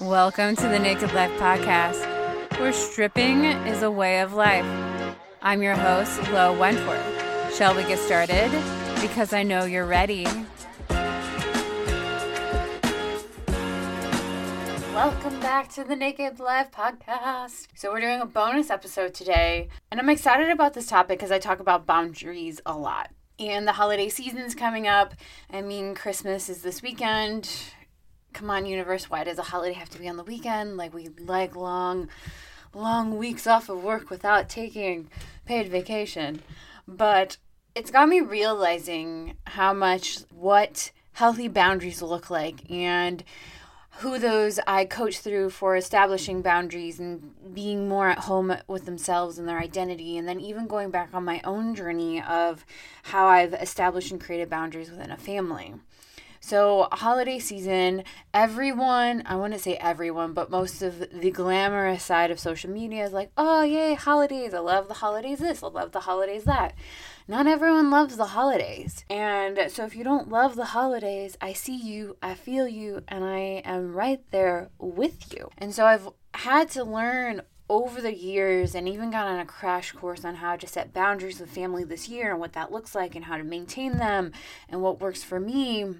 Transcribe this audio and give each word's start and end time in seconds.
Welcome 0.00 0.54
to 0.54 0.68
the 0.68 0.78
Naked 0.78 1.12
Life 1.12 1.32
Podcast, 1.40 2.06
where 2.60 2.72
stripping 2.72 3.42
is 3.42 3.82
a 3.82 3.90
way 3.90 4.20
of 4.20 4.32
life. 4.32 4.64
I'm 5.42 5.60
your 5.60 5.74
host, 5.74 6.22
Lo 6.30 6.56
Wentworth. 6.56 7.52
Shall 7.56 7.74
we 7.74 7.82
get 7.82 7.98
started? 7.98 8.48
Because 9.00 9.32
I 9.32 9.42
know 9.42 9.64
you're 9.64 9.86
ready. 9.86 10.24
Welcome 14.94 15.40
back 15.40 15.68
to 15.70 15.82
the 15.82 15.96
Naked 15.96 16.38
Life 16.38 16.70
Podcast. 16.70 17.66
So, 17.74 17.90
we're 17.90 18.00
doing 18.00 18.20
a 18.20 18.26
bonus 18.26 18.70
episode 18.70 19.14
today, 19.14 19.66
and 19.90 19.98
I'm 19.98 20.10
excited 20.10 20.50
about 20.50 20.74
this 20.74 20.86
topic 20.86 21.18
because 21.18 21.32
I 21.32 21.40
talk 21.40 21.58
about 21.58 21.86
boundaries 21.86 22.60
a 22.64 22.78
lot. 22.78 23.10
And 23.40 23.66
the 23.66 23.72
holiday 23.72 24.08
season's 24.08 24.54
coming 24.54 24.86
up. 24.86 25.14
I 25.50 25.60
mean, 25.60 25.96
Christmas 25.96 26.48
is 26.48 26.62
this 26.62 26.82
weekend 26.82 27.50
come 28.32 28.50
on, 28.50 28.66
universe, 28.66 29.10
why 29.10 29.24
does 29.24 29.38
a 29.38 29.42
holiday 29.42 29.74
have 29.74 29.90
to 29.90 29.98
be 29.98 30.08
on 30.08 30.16
the 30.16 30.24
weekend? 30.24 30.76
Like, 30.76 30.94
we 30.94 31.08
like 31.18 31.56
long, 31.56 32.08
long 32.74 33.16
weeks 33.16 33.46
off 33.46 33.68
of 33.68 33.82
work 33.82 34.10
without 34.10 34.48
taking 34.48 35.10
paid 35.44 35.68
vacation. 35.68 36.42
But 36.86 37.36
it's 37.74 37.90
got 37.90 38.08
me 38.08 38.20
realizing 38.20 39.36
how 39.44 39.72
much 39.72 40.20
what 40.30 40.90
healthy 41.12 41.48
boundaries 41.48 42.02
look 42.02 42.30
like 42.30 42.70
and 42.70 43.24
who 43.98 44.18
those 44.18 44.60
I 44.64 44.84
coach 44.84 45.18
through 45.18 45.50
for 45.50 45.74
establishing 45.74 46.40
boundaries 46.40 47.00
and 47.00 47.34
being 47.52 47.88
more 47.88 48.08
at 48.08 48.20
home 48.20 48.54
with 48.68 48.84
themselves 48.84 49.38
and 49.38 49.48
their 49.48 49.58
identity, 49.58 50.16
and 50.16 50.28
then 50.28 50.38
even 50.38 50.68
going 50.68 50.90
back 50.90 51.10
on 51.12 51.24
my 51.24 51.40
own 51.42 51.74
journey 51.74 52.22
of 52.22 52.64
how 53.02 53.26
I've 53.26 53.54
established 53.54 54.12
and 54.12 54.20
created 54.20 54.48
boundaries 54.48 54.90
within 54.90 55.10
a 55.10 55.16
family. 55.16 55.74
So, 56.48 56.88
holiday 56.92 57.40
season, 57.40 58.04
everyone, 58.32 59.22
I 59.26 59.36
wouldn't 59.36 59.60
say 59.60 59.74
everyone, 59.74 60.32
but 60.32 60.50
most 60.50 60.80
of 60.80 60.98
the 61.12 61.30
glamorous 61.30 62.02
side 62.02 62.30
of 62.30 62.40
social 62.40 62.70
media 62.70 63.04
is 63.04 63.12
like, 63.12 63.30
oh, 63.36 63.64
yay, 63.64 63.92
holidays. 63.92 64.54
I 64.54 64.60
love 64.60 64.88
the 64.88 64.94
holidays 64.94 65.40
this, 65.40 65.62
I 65.62 65.66
love 65.66 65.92
the 65.92 66.00
holidays 66.00 66.44
that. 66.44 66.72
Not 67.28 67.46
everyone 67.46 67.90
loves 67.90 68.16
the 68.16 68.28
holidays. 68.28 69.04
And 69.10 69.70
so, 69.70 69.84
if 69.84 69.94
you 69.94 70.04
don't 70.04 70.30
love 70.30 70.56
the 70.56 70.64
holidays, 70.64 71.36
I 71.38 71.52
see 71.52 71.76
you, 71.76 72.16
I 72.22 72.32
feel 72.32 72.66
you, 72.66 73.02
and 73.08 73.24
I 73.24 73.60
am 73.66 73.92
right 73.92 74.22
there 74.30 74.70
with 74.78 75.34
you. 75.34 75.50
And 75.58 75.74
so, 75.74 75.84
I've 75.84 76.08
had 76.32 76.70
to 76.70 76.82
learn 76.82 77.42
over 77.68 78.00
the 78.00 78.16
years 78.16 78.74
and 78.74 78.88
even 78.88 79.10
got 79.10 79.26
on 79.26 79.38
a 79.38 79.44
crash 79.44 79.92
course 79.92 80.24
on 80.24 80.36
how 80.36 80.56
to 80.56 80.66
set 80.66 80.94
boundaries 80.94 81.40
with 81.40 81.50
family 81.50 81.84
this 81.84 82.08
year 82.08 82.30
and 82.30 82.40
what 82.40 82.54
that 82.54 82.72
looks 82.72 82.94
like 82.94 83.14
and 83.14 83.26
how 83.26 83.36
to 83.36 83.44
maintain 83.44 83.98
them 83.98 84.32
and 84.70 84.80
what 84.80 84.98
works 84.98 85.22
for 85.22 85.38
me 85.38 85.94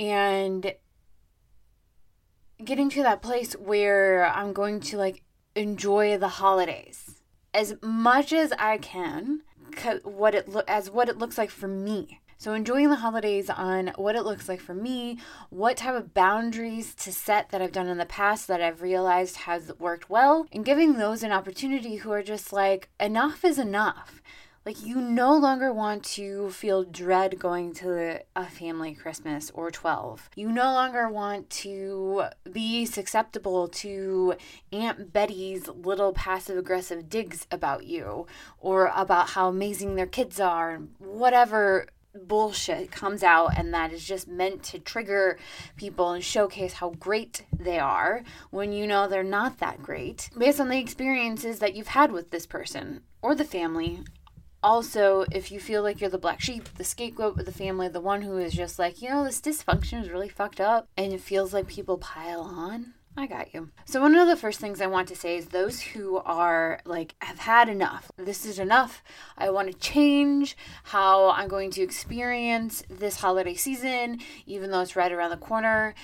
and 0.00 0.74
getting 2.64 2.88
to 2.90 3.02
that 3.02 3.22
place 3.22 3.52
where 3.52 4.26
I'm 4.26 4.52
going 4.52 4.80
to 4.80 4.96
like 4.96 5.22
enjoy 5.54 6.16
the 6.16 6.28
holidays 6.28 7.22
as 7.52 7.74
much 7.82 8.32
as 8.32 8.52
I 8.58 8.78
can 8.78 9.42
what 10.02 10.34
it 10.34 10.48
lo- 10.48 10.62
as 10.66 10.90
what 10.90 11.08
it 11.08 11.18
looks 11.18 11.38
like 11.38 11.50
for 11.50 11.68
me. 11.68 12.20
So 12.38 12.54
enjoying 12.54 12.88
the 12.88 12.96
holidays 12.96 13.50
on 13.50 13.92
what 13.96 14.16
it 14.16 14.24
looks 14.24 14.48
like 14.48 14.60
for 14.60 14.72
me, 14.74 15.18
what 15.50 15.76
type 15.76 15.94
of 15.94 16.14
boundaries 16.14 16.94
to 16.96 17.12
set 17.12 17.50
that 17.50 17.60
I've 17.60 17.70
done 17.70 17.86
in 17.86 17.98
the 17.98 18.06
past 18.06 18.48
that 18.48 18.62
I've 18.62 18.80
realized 18.80 19.36
has 19.36 19.70
worked 19.78 20.08
well, 20.08 20.46
and 20.50 20.64
giving 20.64 20.94
those 20.94 21.22
an 21.22 21.32
opportunity 21.32 21.96
who 21.96 22.10
are 22.10 22.22
just 22.22 22.50
like 22.50 22.88
enough 22.98 23.44
is 23.44 23.58
enough. 23.58 24.22
Like, 24.66 24.84
you 24.84 25.00
no 25.00 25.34
longer 25.36 25.72
want 25.72 26.04
to 26.16 26.50
feel 26.50 26.84
dread 26.84 27.38
going 27.38 27.72
to 27.76 28.20
a 28.36 28.44
family 28.44 28.94
Christmas 28.94 29.50
or 29.54 29.70
12. 29.70 30.28
You 30.36 30.52
no 30.52 30.64
longer 30.64 31.08
want 31.08 31.48
to 31.50 32.24
be 32.52 32.84
susceptible 32.84 33.68
to 33.68 34.34
Aunt 34.70 35.14
Betty's 35.14 35.66
little 35.68 36.12
passive 36.12 36.58
aggressive 36.58 37.08
digs 37.08 37.46
about 37.50 37.86
you 37.86 38.26
or 38.58 38.92
about 38.94 39.30
how 39.30 39.48
amazing 39.48 39.94
their 39.94 40.06
kids 40.06 40.38
are 40.38 40.72
and 40.72 40.90
whatever 40.98 41.86
bullshit 42.14 42.90
comes 42.90 43.22
out 43.22 43.56
and 43.56 43.72
that 43.72 43.92
is 43.92 44.04
just 44.04 44.26
meant 44.26 44.62
to 44.64 44.78
trigger 44.78 45.38
people 45.76 46.10
and 46.10 46.24
showcase 46.24 46.74
how 46.74 46.90
great 46.90 47.46
they 47.56 47.78
are 47.78 48.24
when 48.50 48.72
you 48.72 48.84
know 48.84 49.06
they're 49.06 49.22
not 49.22 49.58
that 49.58 49.80
great 49.80 50.28
based 50.36 50.60
on 50.60 50.68
the 50.68 50.78
experiences 50.78 51.60
that 51.60 51.74
you've 51.74 51.86
had 51.86 52.10
with 52.10 52.32
this 52.32 52.46
person 52.46 53.00
or 53.22 53.34
the 53.36 53.44
family 53.44 54.00
also, 54.62 55.24
if 55.32 55.50
you 55.50 55.60
feel 55.60 55.82
like 55.82 56.00
you're 56.00 56.10
the 56.10 56.18
black 56.18 56.40
sheep, 56.40 56.68
the 56.76 56.84
scapegoat 56.84 57.38
of 57.38 57.46
the 57.46 57.52
family, 57.52 57.88
the 57.88 58.00
one 58.00 58.22
who 58.22 58.36
is 58.38 58.52
just 58.52 58.78
like, 58.78 59.00
you 59.00 59.08
know, 59.08 59.24
this 59.24 59.40
dysfunction 59.40 60.02
is 60.02 60.10
really 60.10 60.28
fucked 60.28 60.60
up, 60.60 60.88
and 60.96 61.12
it 61.12 61.20
feels 61.20 61.52
like 61.52 61.66
people 61.66 61.98
pile 61.98 62.42
on, 62.42 62.94
I 63.16 63.26
got 63.26 63.52
you. 63.52 63.70
So, 63.86 64.00
one 64.00 64.14
of 64.14 64.28
the 64.28 64.36
first 64.36 64.60
things 64.60 64.80
I 64.80 64.86
want 64.86 65.08
to 65.08 65.16
say 65.16 65.36
is 65.36 65.46
those 65.46 65.80
who 65.80 66.18
are 66.18 66.80
like, 66.84 67.16
have 67.20 67.40
had 67.40 67.68
enough. 67.68 68.10
This 68.16 68.46
is 68.46 68.58
enough. 68.58 69.02
I 69.36 69.50
want 69.50 69.68
to 69.70 69.76
change 69.78 70.56
how 70.84 71.30
I'm 71.30 71.48
going 71.48 71.70
to 71.72 71.82
experience 71.82 72.84
this 72.88 73.16
holiday 73.16 73.54
season, 73.54 74.20
even 74.46 74.70
though 74.70 74.80
it's 74.80 74.94
right 74.94 75.10
around 75.10 75.30
the 75.30 75.36
corner 75.36 75.94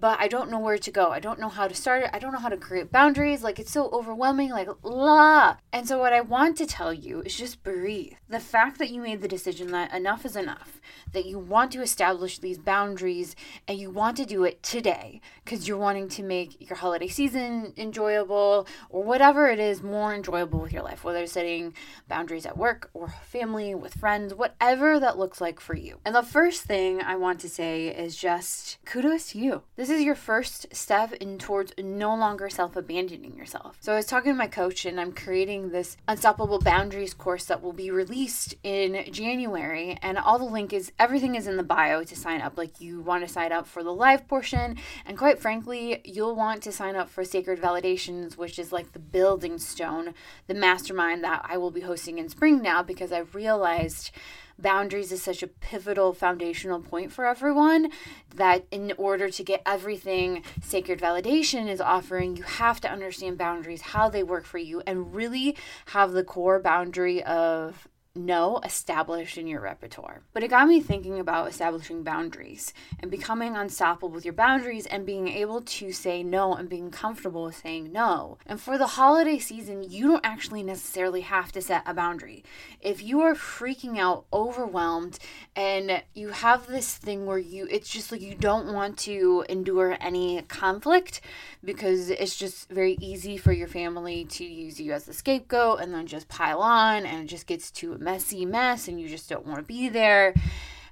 but 0.00 0.18
I 0.18 0.26
don't 0.26 0.50
know 0.50 0.58
where 0.58 0.78
to 0.78 0.90
go. 0.90 1.10
I 1.10 1.20
don't 1.20 1.38
know 1.38 1.48
how 1.48 1.68
to 1.68 1.74
start 1.74 2.02
it. 2.02 2.10
I 2.12 2.18
don't 2.18 2.32
know 2.32 2.40
how 2.40 2.48
to 2.48 2.56
create 2.56 2.90
boundaries. 2.90 3.44
Like 3.44 3.60
it's 3.60 3.70
so 3.70 3.88
overwhelming, 3.92 4.50
like 4.50 4.68
la. 4.82 5.56
And 5.72 5.86
so 5.86 5.98
what 5.98 6.12
I 6.12 6.20
want 6.22 6.56
to 6.58 6.66
tell 6.66 6.92
you 6.92 7.22
is 7.22 7.36
just 7.36 7.62
breathe. 7.62 8.14
The 8.28 8.40
fact 8.40 8.78
that 8.78 8.90
you 8.90 9.00
made 9.00 9.22
the 9.22 9.28
decision 9.28 9.70
that 9.70 9.94
enough 9.94 10.26
is 10.26 10.34
enough, 10.34 10.80
that 11.12 11.24
you 11.24 11.38
want 11.38 11.70
to 11.72 11.82
establish 11.82 12.38
these 12.38 12.58
boundaries 12.58 13.36
and 13.68 13.78
you 13.78 13.90
want 13.90 14.16
to 14.16 14.26
do 14.26 14.42
it 14.42 14.60
today 14.60 15.20
because 15.44 15.68
you're 15.68 15.76
wanting 15.76 16.08
to 16.08 16.24
make 16.24 16.68
your 16.68 16.76
holiday 16.76 17.08
season 17.08 17.72
enjoyable 17.76 18.66
or 18.90 19.04
whatever 19.04 19.48
it 19.48 19.60
is 19.60 19.84
more 19.84 20.12
enjoyable 20.12 20.58
with 20.58 20.72
your 20.72 20.82
life, 20.82 21.04
whether 21.04 21.22
it's 21.22 21.32
setting 21.32 21.74
boundaries 22.08 22.44
at 22.44 22.58
work 22.58 22.90
or 22.92 23.14
family, 23.24 23.72
with 23.72 23.94
friends, 23.94 24.34
whatever 24.34 24.98
that 24.98 25.16
looks 25.16 25.40
like 25.40 25.60
for 25.60 25.76
you. 25.76 26.00
And 26.04 26.14
the 26.14 26.22
first 26.22 26.64
thing 26.64 27.00
I 27.00 27.14
want 27.14 27.38
to 27.40 27.48
say 27.48 27.86
is 27.86 28.16
just 28.16 28.78
kudos 28.84 29.30
to 29.30 29.38
you 29.38 29.62
this 29.76 29.90
is 29.90 30.02
your 30.02 30.14
first 30.14 30.74
step 30.74 31.12
in 31.12 31.38
towards 31.38 31.72
no 31.78 32.14
longer 32.16 32.48
self 32.48 32.76
abandoning 32.76 33.36
yourself. 33.36 33.76
So 33.80 33.92
I 33.92 33.96
was 33.96 34.06
talking 34.06 34.32
to 34.32 34.36
my 34.36 34.46
coach 34.46 34.86
and 34.86 34.98
I'm 34.98 35.12
creating 35.12 35.68
this 35.68 35.98
unstoppable 36.08 36.58
boundaries 36.58 37.12
course 37.12 37.44
that 37.44 37.62
will 37.62 37.74
be 37.74 37.90
released 37.90 38.54
in 38.62 39.12
January 39.12 39.98
and 40.00 40.16
all 40.16 40.38
the 40.38 40.46
link 40.46 40.72
is 40.72 40.92
everything 40.98 41.34
is 41.34 41.46
in 41.46 41.58
the 41.58 41.62
bio 41.62 42.04
to 42.04 42.16
sign 42.16 42.40
up. 42.40 42.56
Like 42.56 42.80
you 42.80 43.02
want 43.02 43.26
to 43.26 43.32
sign 43.32 43.52
up 43.52 43.66
for 43.66 43.82
the 43.82 43.92
live 43.92 44.26
portion 44.26 44.76
and 45.04 45.18
quite 45.18 45.38
frankly, 45.38 46.00
you'll 46.04 46.34
want 46.34 46.62
to 46.62 46.72
sign 46.72 46.96
up 46.96 47.10
for 47.10 47.22
Sacred 47.22 47.60
Validations, 47.60 48.38
which 48.38 48.58
is 48.58 48.72
like 48.72 48.92
the 48.92 48.98
building 48.98 49.58
stone, 49.58 50.14
the 50.46 50.54
mastermind 50.54 51.22
that 51.22 51.44
I 51.46 51.58
will 51.58 51.70
be 51.70 51.82
hosting 51.82 52.16
in 52.18 52.30
spring 52.30 52.62
now 52.62 52.82
because 52.82 53.12
I've 53.12 53.34
realized 53.34 54.10
boundaries 54.58 55.12
is 55.12 55.22
such 55.22 55.42
a 55.42 55.46
pivotal 55.46 56.12
foundational 56.12 56.80
point 56.80 57.12
for 57.12 57.26
everyone 57.26 57.90
that 58.34 58.66
in 58.70 58.92
order 58.96 59.28
to 59.28 59.44
get 59.44 59.62
everything 59.66 60.42
sacred 60.62 61.00
validation 61.00 61.68
is 61.68 61.80
offering, 61.80 62.36
you 62.36 62.42
have 62.42 62.80
to 62.80 62.90
understand 62.90 63.38
boundaries, 63.38 63.80
how 63.80 64.08
they 64.08 64.22
work 64.22 64.44
for 64.44 64.58
you, 64.58 64.82
and 64.86 65.14
really 65.14 65.56
have 65.86 66.12
the 66.12 66.24
core 66.24 66.60
boundary 66.60 67.22
of 67.24 67.88
no 68.16 68.60
established 68.64 69.38
in 69.38 69.46
your 69.46 69.60
repertoire. 69.60 70.22
But 70.32 70.42
it 70.42 70.48
got 70.48 70.68
me 70.68 70.80
thinking 70.80 71.18
about 71.18 71.48
establishing 71.48 72.02
boundaries 72.02 72.72
and 73.00 73.10
becoming 73.10 73.56
unstoppable 73.56 74.08
with 74.08 74.24
your 74.24 74.34
boundaries 74.34 74.86
and 74.86 75.06
being 75.06 75.28
able 75.28 75.60
to 75.60 75.92
say 75.92 76.22
no 76.22 76.54
and 76.54 76.68
being 76.68 76.90
comfortable 76.90 77.44
with 77.44 77.56
saying 77.56 77.92
no. 77.92 78.38
And 78.46 78.60
for 78.60 78.78
the 78.78 78.86
holiday 78.86 79.38
season, 79.38 79.84
you 79.88 80.08
don't 80.08 80.26
actually 80.26 80.62
necessarily 80.62 81.20
have 81.22 81.52
to 81.52 81.60
set 81.60 81.82
a 81.86 81.94
boundary. 81.94 82.44
If 82.80 83.02
you 83.02 83.20
are 83.20 83.34
freaking 83.34 83.98
out, 83.98 84.26
overwhelmed, 84.32 85.18
and 85.54 86.02
you 86.14 86.28
have 86.28 86.66
this 86.66 86.96
thing 86.96 87.26
where 87.26 87.38
you 87.38 87.66
it's 87.70 87.88
just 87.88 88.12
like 88.12 88.20
you 88.20 88.34
don't 88.34 88.72
want 88.72 88.98
to 88.98 89.44
endure 89.48 89.96
any 90.00 90.42
conflict 90.42 91.20
because 91.64 92.10
it's 92.10 92.36
just 92.36 92.68
very 92.68 92.96
easy 93.00 93.36
for 93.36 93.52
your 93.52 93.68
family 93.68 94.24
to 94.24 94.44
use 94.44 94.80
you 94.80 94.92
as 94.92 95.04
the 95.04 95.12
scapegoat 95.12 95.80
and 95.80 95.92
then 95.92 96.06
just 96.06 96.28
pile 96.28 96.60
on 96.60 97.04
and 97.06 97.24
it 97.24 97.26
just 97.26 97.46
gets 97.46 97.70
too 97.70 97.92
messy 98.06 98.46
mess 98.46 98.88
and 98.88 98.98
you 98.98 99.08
just 99.08 99.28
don't 99.28 99.44
want 99.44 99.58
to 99.58 99.64
be 99.64 99.90
there. 99.90 100.32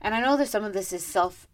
And 0.02 0.14
I 0.14 0.20
know 0.20 0.37
that 0.37 0.49
some 0.49 0.64
of 0.64 0.75
this 0.75 0.93
is 0.93 1.06
self 1.06 1.46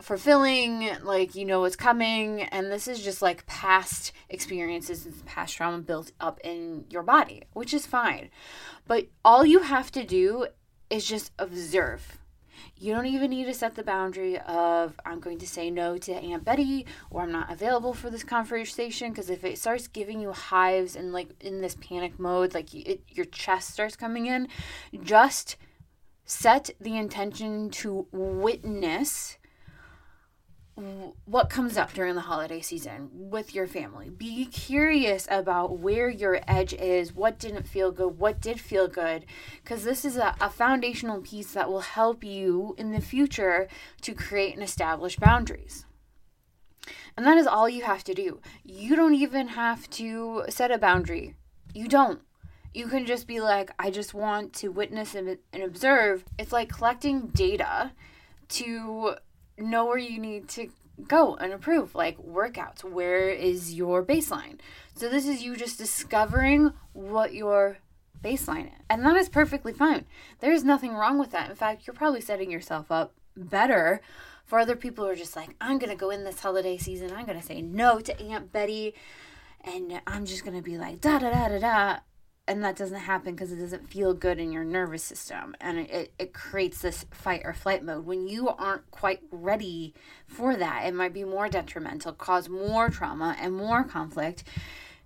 fulfilling, 0.00 0.88
like 1.02 1.34
you 1.34 1.44
know 1.44 1.60
what's 1.60 1.76
coming, 1.76 2.42
and 2.42 2.72
this 2.72 2.88
is 2.88 3.02
just 3.02 3.20
like 3.20 3.46
past 3.46 4.12
experiences 4.30 5.04
and 5.04 5.26
past 5.26 5.56
trauma 5.56 5.78
built 5.78 6.12
up 6.20 6.40
in 6.42 6.86
your 6.88 7.02
body, 7.02 7.42
which 7.52 7.74
is 7.74 7.84
fine. 7.84 8.30
But 8.86 9.08
all 9.24 9.44
you 9.44 9.60
have 9.60 9.92
to 9.92 10.04
do 10.04 10.46
is 10.88 11.04
just 11.04 11.32
observe 11.38 12.18
you 12.76 12.94
don't 12.94 13.06
even 13.06 13.30
need 13.30 13.44
to 13.44 13.54
set 13.54 13.74
the 13.74 13.82
boundary 13.82 14.38
of 14.40 14.98
I'm 15.04 15.20
going 15.20 15.38
to 15.38 15.46
say 15.46 15.70
no 15.70 15.98
to 15.98 16.12
Aunt 16.12 16.44
Betty 16.44 16.86
or 17.10 17.22
I'm 17.22 17.32
not 17.32 17.50
available 17.50 17.94
for 17.94 18.10
this 18.10 18.24
conversation 18.24 19.10
because 19.10 19.30
if 19.30 19.44
it 19.44 19.58
starts 19.58 19.88
giving 19.88 20.20
you 20.20 20.32
hives 20.32 20.96
and 20.96 21.12
like 21.12 21.30
in 21.40 21.60
this 21.60 21.76
panic 21.76 22.18
mode, 22.18 22.54
like 22.54 22.74
it, 22.74 23.02
your 23.08 23.26
chest 23.26 23.70
starts 23.70 23.96
coming 23.96 24.26
in, 24.26 24.48
just 25.02 25.56
set 26.24 26.70
the 26.80 26.96
intention 26.96 27.70
to 27.70 28.06
witness 28.12 29.38
what 30.74 31.50
comes 31.50 31.76
up 31.76 31.92
during 31.92 32.14
the 32.14 32.22
holiday 32.22 32.60
season 32.60 33.10
with 33.12 33.54
your 33.54 33.66
family. 33.66 34.08
Be 34.08 34.46
curious 34.46 35.28
about 35.30 35.78
where 35.78 36.08
your 36.08 36.40
edge 36.48 36.72
is, 36.72 37.14
what 37.14 37.38
didn't 37.38 37.68
feel 37.68 37.92
good, 37.92 38.18
what 38.18 38.40
did 38.40 38.58
feel 38.58 38.88
good, 38.88 39.26
because 39.62 39.84
this 39.84 40.04
is 40.04 40.16
a, 40.16 40.34
a, 40.40 40.48
foundational 40.48 41.20
piece 41.20 41.52
that 41.52 41.68
will 41.68 41.80
help 41.80 42.24
you 42.24 42.74
in 42.78 42.92
the 42.92 43.02
future 43.02 43.68
to 44.00 44.14
create 44.14 44.54
and 44.54 44.62
establish 44.62 45.16
boundaries. 45.16 45.84
And 47.16 47.26
that 47.26 47.36
is 47.36 47.46
all 47.46 47.68
you 47.68 47.82
have 47.82 48.04
to 48.04 48.14
do. 48.14 48.40
You 48.64 48.96
don't 48.96 49.14
even 49.14 49.48
have 49.48 49.90
to 49.90 50.44
set 50.48 50.70
a 50.70 50.78
boundary. 50.78 51.34
You 51.74 51.86
don't. 51.86 52.22
You 52.72 52.86
can 52.86 53.04
just 53.04 53.26
be 53.26 53.40
like, 53.40 53.70
I 53.78 53.90
just 53.90 54.14
want 54.14 54.54
to 54.54 54.68
witness 54.68 55.14
and, 55.14 55.36
and 55.52 55.62
observe. 55.62 56.24
It's 56.38 56.52
like 56.52 56.70
collecting 56.70 57.26
data 57.28 57.92
to 58.48 59.16
know 59.58 59.86
where 59.86 59.98
you 59.98 60.18
need 60.18 60.48
to 60.50 60.68
go 61.08 61.36
and 61.36 61.52
improve 61.52 61.94
like 61.94 62.18
workouts. 62.18 62.84
Where 62.84 63.28
is 63.28 63.74
your 63.74 64.04
baseline? 64.04 64.58
So 64.94 65.08
this 65.08 65.26
is 65.26 65.42
you 65.42 65.56
just 65.56 65.78
discovering 65.78 66.72
what 66.92 67.34
your 67.34 67.78
baseline 68.22 68.66
is. 68.66 68.80
And 68.88 69.04
that 69.04 69.16
is 69.16 69.28
perfectly 69.28 69.72
fine. 69.72 70.04
There's 70.40 70.64
nothing 70.64 70.94
wrong 70.94 71.18
with 71.18 71.30
that. 71.32 71.50
In 71.50 71.56
fact 71.56 71.86
you're 71.86 71.94
probably 71.94 72.20
setting 72.20 72.50
yourself 72.50 72.90
up 72.90 73.14
better 73.36 74.00
for 74.44 74.58
other 74.58 74.76
people 74.76 75.04
who 75.04 75.10
are 75.10 75.16
just 75.16 75.34
like 75.34 75.54
i'm 75.60 75.78
gonna 75.78 75.96
go 75.96 76.10
in 76.10 76.24
this 76.24 76.40
holiday 76.40 76.76
season. 76.76 77.12
I'm 77.12 77.24
gonna 77.24 77.42
say 77.42 77.62
no 77.62 78.00
to 78.00 78.20
aunt 78.20 78.52
betty 78.52 78.94
and 79.64 80.00
i'm 80.06 80.26
just 80.26 80.44
gonna 80.44 80.62
be 80.62 80.76
like 80.76 81.00
da 81.00 81.18
da 81.18 81.30
da 81.30 81.48
da 81.48 81.58
da 81.58 81.98
and 82.48 82.64
that 82.64 82.76
doesn't 82.76 82.98
happen 82.98 83.34
because 83.34 83.52
it 83.52 83.56
doesn't 83.56 83.88
feel 83.88 84.14
good 84.14 84.38
in 84.38 84.50
your 84.50 84.64
nervous 84.64 85.04
system 85.04 85.54
and 85.60 85.78
it, 85.78 86.12
it 86.18 86.32
creates 86.32 86.80
this 86.80 87.06
fight 87.10 87.42
or 87.44 87.52
flight 87.52 87.84
mode. 87.84 88.04
When 88.04 88.26
you 88.26 88.48
aren't 88.48 88.90
quite 88.90 89.20
ready 89.30 89.94
for 90.26 90.56
that 90.56 90.86
it 90.86 90.94
might 90.94 91.12
be 91.12 91.24
more 91.24 91.48
detrimental 91.48 92.12
cause 92.12 92.48
more 92.48 92.88
trauma 92.88 93.36
and 93.40 93.54
more 93.54 93.84
conflict 93.84 94.44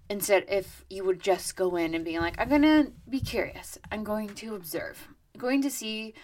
instead 0.08 0.44
if 0.48 0.84
you 0.88 1.04
would 1.04 1.20
just 1.20 1.56
go 1.56 1.76
in 1.76 1.94
and 1.94 2.04
be 2.04 2.18
like 2.18 2.38
i'm 2.38 2.48
gonna 2.48 2.88
be 3.08 3.20
curious. 3.20 3.78
I'm 3.90 4.04
going 4.04 4.28
to 4.36 4.54
observe. 4.54 5.08
I'm 5.34 5.40
going 5.40 5.62
to 5.62 5.70
see 5.70 6.14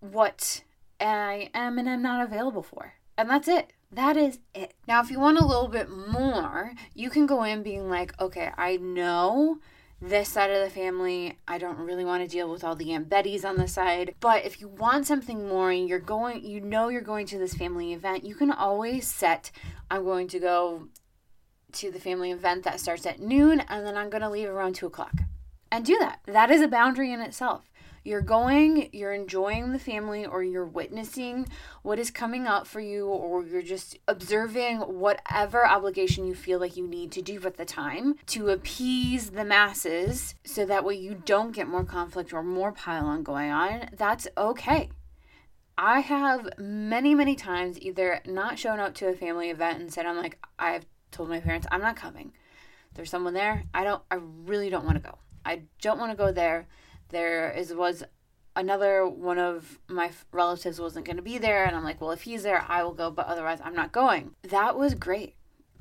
what 0.00 0.62
i 1.00 1.50
am 1.52 1.78
and 1.78 1.88
i'm 1.88 2.02
not 2.02 2.24
available 2.24 2.62
for. 2.62 2.94
And 3.18 3.28
that's 3.28 3.48
it. 3.48 3.72
That 3.90 4.16
is 4.16 4.38
it. 4.54 4.74
Now, 4.86 5.00
if 5.00 5.10
you 5.10 5.18
want 5.18 5.38
a 5.38 5.44
little 5.44 5.66
bit 5.66 5.88
more, 5.90 6.74
you 6.94 7.10
can 7.10 7.26
go 7.26 7.42
in 7.42 7.62
being 7.62 7.88
like, 7.88 8.18
okay, 8.20 8.50
I 8.56 8.76
know 8.76 9.58
this 10.00 10.28
side 10.28 10.50
of 10.50 10.62
the 10.62 10.70
family. 10.70 11.38
I 11.46 11.58
don't 11.58 11.78
really 11.78 12.04
want 12.04 12.22
to 12.22 12.28
deal 12.28 12.50
with 12.50 12.62
all 12.62 12.76
the 12.76 12.92
Aunt 12.92 13.08
Bettys 13.08 13.44
on 13.44 13.56
the 13.56 13.68
side. 13.68 14.14
But 14.20 14.44
if 14.44 14.60
you 14.60 14.68
want 14.68 15.06
something 15.06 15.48
more 15.48 15.70
and 15.70 15.88
you're 15.88 15.98
going, 15.98 16.44
you 16.44 16.60
know, 16.60 16.88
you're 16.88 17.00
going 17.00 17.26
to 17.26 17.38
this 17.38 17.54
family 17.54 17.92
event, 17.92 18.24
you 18.24 18.34
can 18.34 18.50
always 18.50 19.06
set, 19.06 19.50
I'm 19.90 20.04
going 20.04 20.28
to 20.28 20.38
go 20.38 20.88
to 21.72 21.90
the 21.90 22.00
family 22.00 22.30
event 22.30 22.64
that 22.64 22.80
starts 22.80 23.06
at 23.06 23.20
noon 23.20 23.60
and 23.68 23.86
then 23.86 23.96
I'm 23.96 24.10
going 24.10 24.22
to 24.22 24.30
leave 24.30 24.48
around 24.48 24.74
two 24.74 24.86
o'clock. 24.86 25.14
And 25.70 25.84
do 25.84 25.98
that. 25.98 26.20
That 26.26 26.50
is 26.50 26.62
a 26.62 26.68
boundary 26.68 27.12
in 27.12 27.20
itself. 27.20 27.68
You're 28.08 28.22
going, 28.22 28.88
you're 28.94 29.12
enjoying 29.12 29.72
the 29.72 29.78
family, 29.78 30.24
or 30.24 30.42
you're 30.42 30.64
witnessing 30.64 31.46
what 31.82 31.98
is 31.98 32.10
coming 32.10 32.46
up 32.46 32.66
for 32.66 32.80
you, 32.80 33.06
or 33.06 33.44
you're 33.44 33.60
just 33.60 33.98
observing 34.08 34.78
whatever 34.78 35.66
obligation 35.66 36.26
you 36.26 36.34
feel 36.34 36.58
like 36.58 36.78
you 36.78 36.88
need 36.88 37.12
to 37.12 37.20
do 37.20 37.38
at 37.44 37.58
the 37.58 37.66
time 37.66 38.14
to 38.28 38.48
appease 38.48 39.32
the 39.32 39.44
masses 39.44 40.34
so 40.42 40.64
that 40.64 40.86
way 40.86 40.94
you 40.94 41.20
don't 41.26 41.52
get 41.52 41.68
more 41.68 41.84
conflict 41.84 42.32
or 42.32 42.42
more 42.42 42.72
pile 42.72 43.04
on 43.04 43.22
going 43.22 43.50
on. 43.50 43.90
That's 43.94 44.26
okay. 44.38 44.88
I 45.76 46.00
have 46.00 46.48
many, 46.56 47.14
many 47.14 47.36
times 47.36 47.78
either 47.78 48.22
not 48.24 48.58
shown 48.58 48.80
up 48.80 48.94
to 48.94 49.08
a 49.08 49.12
family 49.12 49.50
event 49.50 49.82
and 49.82 49.92
said, 49.92 50.06
I'm 50.06 50.16
like, 50.16 50.38
I've 50.58 50.86
told 51.10 51.28
my 51.28 51.40
parents, 51.40 51.66
I'm 51.70 51.82
not 51.82 51.96
coming. 51.96 52.32
There's 52.94 53.10
someone 53.10 53.34
there. 53.34 53.64
I 53.74 53.84
don't, 53.84 54.02
I 54.10 54.14
really 54.46 54.70
don't 54.70 54.86
want 54.86 54.96
to 54.96 55.06
go. 55.06 55.18
I 55.44 55.64
don't 55.82 55.98
want 55.98 56.10
to 56.10 56.16
go 56.16 56.32
there 56.32 56.68
there 57.10 57.50
is 57.50 57.72
was 57.74 58.04
another 58.56 59.08
one 59.08 59.38
of 59.38 59.78
my 59.88 60.10
relatives 60.32 60.80
wasn't 60.80 61.04
going 61.04 61.16
to 61.16 61.22
be 61.22 61.38
there 61.38 61.64
and 61.64 61.76
i'm 61.76 61.84
like 61.84 62.00
well 62.00 62.10
if 62.10 62.22
he's 62.22 62.42
there 62.42 62.64
i 62.68 62.82
will 62.82 62.92
go 62.92 63.10
but 63.10 63.26
otherwise 63.26 63.60
i'm 63.62 63.74
not 63.74 63.92
going. 63.92 64.32
That 64.42 64.76
was 64.76 64.94
great. 64.94 65.34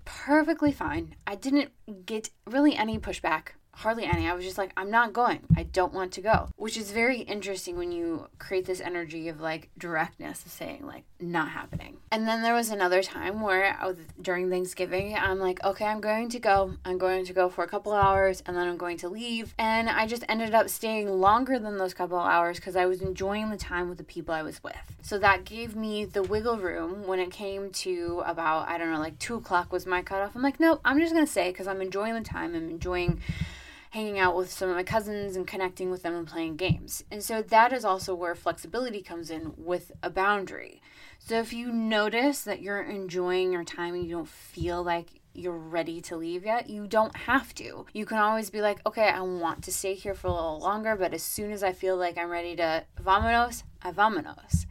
Perfectly 0.06 0.72
fine. 0.72 1.16
I 1.26 1.36
didn't 1.36 1.72
get 2.06 2.30
really 2.46 2.76
any 2.76 2.98
pushback 2.98 3.50
hardly 3.78 4.06
any. 4.06 4.28
I 4.28 4.34
was 4.34 4.44
just 4.44 4.58
like, 4.58 4.72
I'm 4.76 4.90
not 4.90 5.14
going. 5.14 5.42
I 5.56 5.64
don't 5.64 5.94
want 5.94 6.12
to 6.14 6.22
go. 6.22 6.50
Which 6.56 6.78
is 6.78 6.92
very 6.92 7.20
interesting 7.20 7.78
when 7.78 7.92
you 7.92 8.28
create 8.40 8.66
this 8.66 8.82
energy 8.82 9.28
of 9.30 9.40
like 9.40 9.70
directness 9.78 10.44
of 10.44 10.52
saying, 10.52 10.86
like, 10.86 11.04
not 11.20 11.50
happening. 11.50 11.98
And 12.12 12.28
then 12.28 12.42
there 12.42 12.56
was 12.56 12.72
another 12.72 13.04
time 13.04 13.40
where 13.42 13.78
was 13.84 13.98
during 14.20 14.50
Thanksgiving, 14.50 15.16
I'm 15.16 15.40
like, 15.40 15.64
okay, 15.64 15.86
I'm 15.86 16.02
going 16.02 16.30
to 16.30 16.40
go. 16.40 16.74
I'm 16.86 16.98
going 16.98 17.26
to 17.26 17.34
go 17.34 17.50
for 17.50 17.64
a 17.64 17.68
couple 17.68 17.94
hours 17.94 18.42
and 18.48 18.58
then 18.58 18.68
I'm 18.68 18.78
going 18.78 18.98
to 18.98 19.10
leave. 19.10 19.54
And 19.60 19.90
I 19.90 20.08
just 20.08 20.26
ended 20.28 20.56
up 20.56 20.70
staying 20.70 21.10
longer 21.10 21.60
than 21.60 21.78
those 21.78 21.94
couple 21.94 22.18
hours 22.18 22.58
because 22.58 22.76
I 22.76 22.88
was 22.88 23.02
enjoying 23.02 23.52
the 23.52 23.58
time 23.58 23.90
with 23.90 24.00
the 24.00 24.04
people 24.04 24.34
I 24.34 24.42
was 24.42 24.64
with. 24.64 24.76
So 25.04 25.20
that 25.20 25.46
gave 25.46 25.76
me 25.76 26.04
the 26.04 26.24
wiggle 26.24 26.58
room 26.58 27.06
when 27.06 27.20
it 27.20 27.30
came 27.30 27.70
to 27.72 28.24
about, 28.26 28.68
I 28.68 28.80
don't 28.80 28.92
know, 28.92 29.00
like 29.00 29.20
two 29.20 29.36
o'clock 29.36 29.72
was 29.72 29.86
my 29.86 30.02
cutoff. 30.02 30.36
I'm 30.36 30.42
like, 30.42 30.60
nope, 30.60 30.82
I'm 30.84 31.00
just 31.00 31.14
going 31.14 31.26
to 31.26 31.32
stay 31.32 31.52
because 31.52 31.68
I'm 31.68 31.82
enjoying 31.82 32.16
the 32.16 32.22
time. 32.22 32.56
I'm 32.56 32.70
enjoying 32.70 33.22
hanging 33.92 34.20
out 34.20 34.36
with 34.36 34.52
some 34.52 34.70
of 34.70 34.76
my 34.76 34.84
cousins 34.84 35.36
and 35.36 35.48
connecting 35.48 35.90
with 35.90 36.04
them 36.04 36.14
and 36.14 36.28
playing 36.28 36.58
games. 36.58 37.04
And 37.10 37.24
so 37.24 37.42
that 37.42 37.72
is 37.74 37.86
also 37.86 38.14
where 38.14 38.36
flexibility 38.36 39.02
comes 39.02 39.30
in 39.30 39.54
with 39.58 39.92
a 40.04 40.10
boundary. 40.10 40.82
So 41.20 41.40
if 41.40 41.54
you 41.54 41.72
notice 41.72 42.42
that 42.42 42.62
you're 42.62 42.82
enjoying 42.82 43.52
your 43.52 43.64
time 43.64 43.94
and 43.94 44.04
you 44.04 44.12
don't 44.12 44.28
feel 44.28 44.84
like 44.84 45.22
you're 45.34 45.52
ready 45.52 46.02
to 46.02 46.18
leave 46.18 46.46
yet, 46.46 46.70
you 46.70 46.88
don't 46.88 47.16
have 47.16 47.54
to. 47.56 47.86
You 47.94 48.06
can 48.06 48.18
always 48.18 48.50
be 48.50 48.62
like, 48.62 48.80
okay, 48.86 49.08
I 49.10 49.22
want 49.22 49.64
to 49.66 49.72
stay 49.72 49.94
here 49.94 50.16
for 50.16 50.28
a 50.28 50.34
little 50.34 50.60
longer, 50.60 50.96
but 50.96 51.14
as 51.14 51.24
soon 51.24 51.52
as 51.52 51.64
I 51.64 51.74
feel 51.74 51.96
like 51.96 52.18
I'm 52.18 52.30
ready 52.30 52.56
to 52.56 52.86
vamonos, 53.02 53.64
I 53.82 53.92
vamonos. 53.92 54.66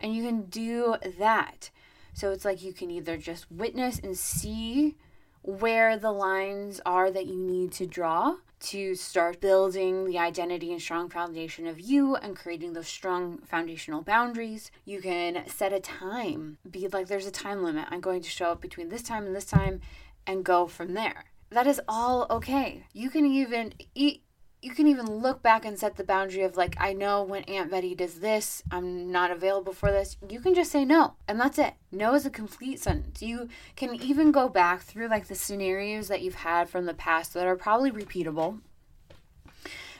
And 0.00 0.14
you 0.14 0.24
can 0.24 0.42
do 0.42 0.96
that. 1.18 1.70
So 2.14 2.30
it's 2.30 2.44
like 2.44 2.62
you 2.62 2.72
can 2.72 2.90
either 2.90 3.16
just 3.16 3.50
witness 3.50 3.98
and 3.98 4.16
see 4.16 4.96
where 5.42 5.96
the 5.96 6.12
lines 6.12 6.80
are 6.84 7.10
that 7.10 7.26
you 7.26 7.36
need 7.36 7.72
to 7.72 7.86
draw 7.86 8.36
to 8.62 8.94
start 8.94 9.40
building 9.40 10.04
the 10.04 10.18
identity 10.18 10.72
and 10.72 10.80
strong 10.80 11.08
foundation 11.08 11.66
of 11.66 11.80
you 11.80 12.16
and 12.16 12.36
creating 12.36 12.72
those 12.72 12.86
strong 12.86 13.38
foundational 13.38 14.02
boundaries. 14.02 14.70
You 14.84 15.00
can 15.00 15.48
set 15.48 15.72
a 15.72 15.80
time, 15.80 16.58
be 16.68 16.86
like, 16.88 17.08
there's 17.08 17.26
a 17.26 17.32
time 17.32 17.64
limit. 17.64 17.88
I'm 17.90 18.00
going 18.00 18.22
to 18.22 18.30
show 18.30 18.52
up 18.52 18.60
between 18.60 18.88
this 18.88 19.02
time 19.02 19.26
and 19.26 19.34
this 19.34 19.44
time 19.44 19.80
and 20.26 20.44
go 20.44 20.66
from 20.66 20.94
there. 20.94 21.24
That 21.50 21.66
is 21.66 21.80
all 21.88 22.26
okay. 22.30 22.84
You 22.92 23.10
can 23.10 23.26
even 23.26 23.74
eat 23.94 24.22
you 24.62 24.70
can 24.70 24.86
even 24.86 25.06
look 25.06 25.42
back 25.42 25.64
and 25.64 25.78
set 25.78 25.96
the 25.96 26.04
boundary 26.04 26.42
of 26.42 26.56
like 26.56 26.76
i 26.78 26.92
know 26.92 27.22
when 27.22 27.42
aunt 27.44 27.70
betty 27.70 27.94
does 27.94 28.20
this 28.20 28.62
i'm 28.70 29.10
not 29.10 29.30
available 29.30 29.72
for 29.72 29.90
this. 29.90 30.16
You 30.28 30.40
can 30.40 30.54
just 30.54 30.70
say 30.70 30.84
no 30.84 31.14
and 31.28 31.38
that's 31.38 31.58
it. 31.58 31.74
No 31.90 32.14
is 32.14 32.24
a 32.24 32.30
complete 32.30 32.80
sentence. 32.80 33.22
You 33.22 33.48
can 33.76 33.94
even 33.94 34.32
go 34.32 34.48
back 34.48 34.82
through 34.82 35.08
like 35.08 35.26
the 35.26 35.34
scenarios 35.34 36.08
that 36.08 36.22
you've 36.22 36.36
had 36.36 36.68
from 36.68 36.86
the 36.86 36.94
past 36.94 37.34
that 37.34 37.46
are 37.46 37.56
probably 37.56 37.90
repeatable 37.90 38.60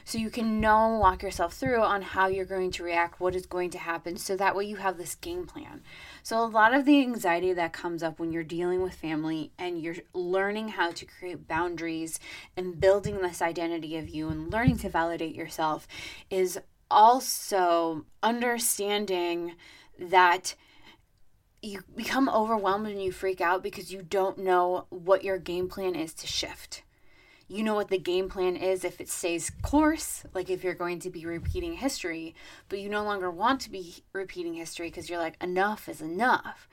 so 0.05 0.17
you 0.17 0.29
can 0.29 0.59
know 0.59 0.91
and 0.91 0.99
walk 0.99 1.23
yourself 1.23 1.53
through 1.53 1.81
on 1.81 2.01
how 2.01 2.27
you're 2.27 2.45
going 2.45 2.71
to 2.71 2.83
react, 2.83 3.19
what 3.19 3.35
is 3.35 3.45
going 3.45 3.69
to 3.71 3.77
happen, 3.77 4.17
so 4.17 4.35
that 4.35 4.55
way 4.55 4.65
you 4.65 4.77
have 4.77 4.97
this 4.97 5.15
game 5.15 5.45
plan. 5.45 5.81
So, 6.21 6.43
a 6.43 6.45
lot 6.45 6.73
of 6.73 6.85
the 6.85 7.01
anxiety 7.01 7.53
that 7.53 7.73
comes 7.73 8.03
up 8.03 8.19
when 8.19 8.31
you're 8.31 8.43
dealing 8.43 8.81
with 8.81 8.93
family 8.93 9.51
and 9.57 9.81
you're 9.81 9.97
learning 10.13 10.69
how 10.69 10.91
to 10.91 11.05
create 11.05 11.47
boundaries 11.47 12.19
and 12.55 12.79
building 12.79 13.21
this 13.21 13.41
identity 13.41 13.97
of 13.97 14.09
you 14.09 14.29
and 14.29 14.51
learning 14.51 14.77
to 14.79 14.89
validate 14.89 15.35
yourself 15.35 15.87
is 16.29 16.59
also 16.89 18.05
understanding 18.21 19.55
that 19.99 20.55
you 21.61 21.81
become 21.95 22.29
overwhelmed 22.29 22.87
and 22.87 23.01
you 23.01 23.11
freak 23.11 23.39
out 23.39 23.63
because 23.63 23.91
you 23.91 24.01
don't 24.01 24.37
know 24.37 24.85
what 24.89 25.23
your 25.23 25.37
game 25.37 25.69
plan 25.69 25.95
is 25.95 26.13
to 26.13 26.27
shift 26.27 26.83
you 27.47 27.63
know 27.63 27.75
what 27.75 27.89
the 27.89 27.97
game 27.97 28.29
plan 28.29 28.55
is 28.55 28.83
if 28.83 29.01
it 29.01 29.09
stays 29.09 29.51
course, 29.61 30.23
like 30.33 30.49
if 30.49 30.63
you're 30.63 30.73
going 30.73 30.99
to 30.99 31.09
be 31.09 31.25
repeating 31.25 31.73
history, 31.73 32.35
but 32.69 32.79
you 32.79 32.89
no 32.89 33.03
longer 33.03 33.29
want 33.29 33.61
to 33.61 33.69
be 33.69 34.03
repeating 34.13 34.53
history 34.53 34.87
because 34.87 35.09
you're 35.09 35.19
like, 35.19 35.41
enough 35.41 35.87
is 35.89 36.01
enough. 36.01 36.67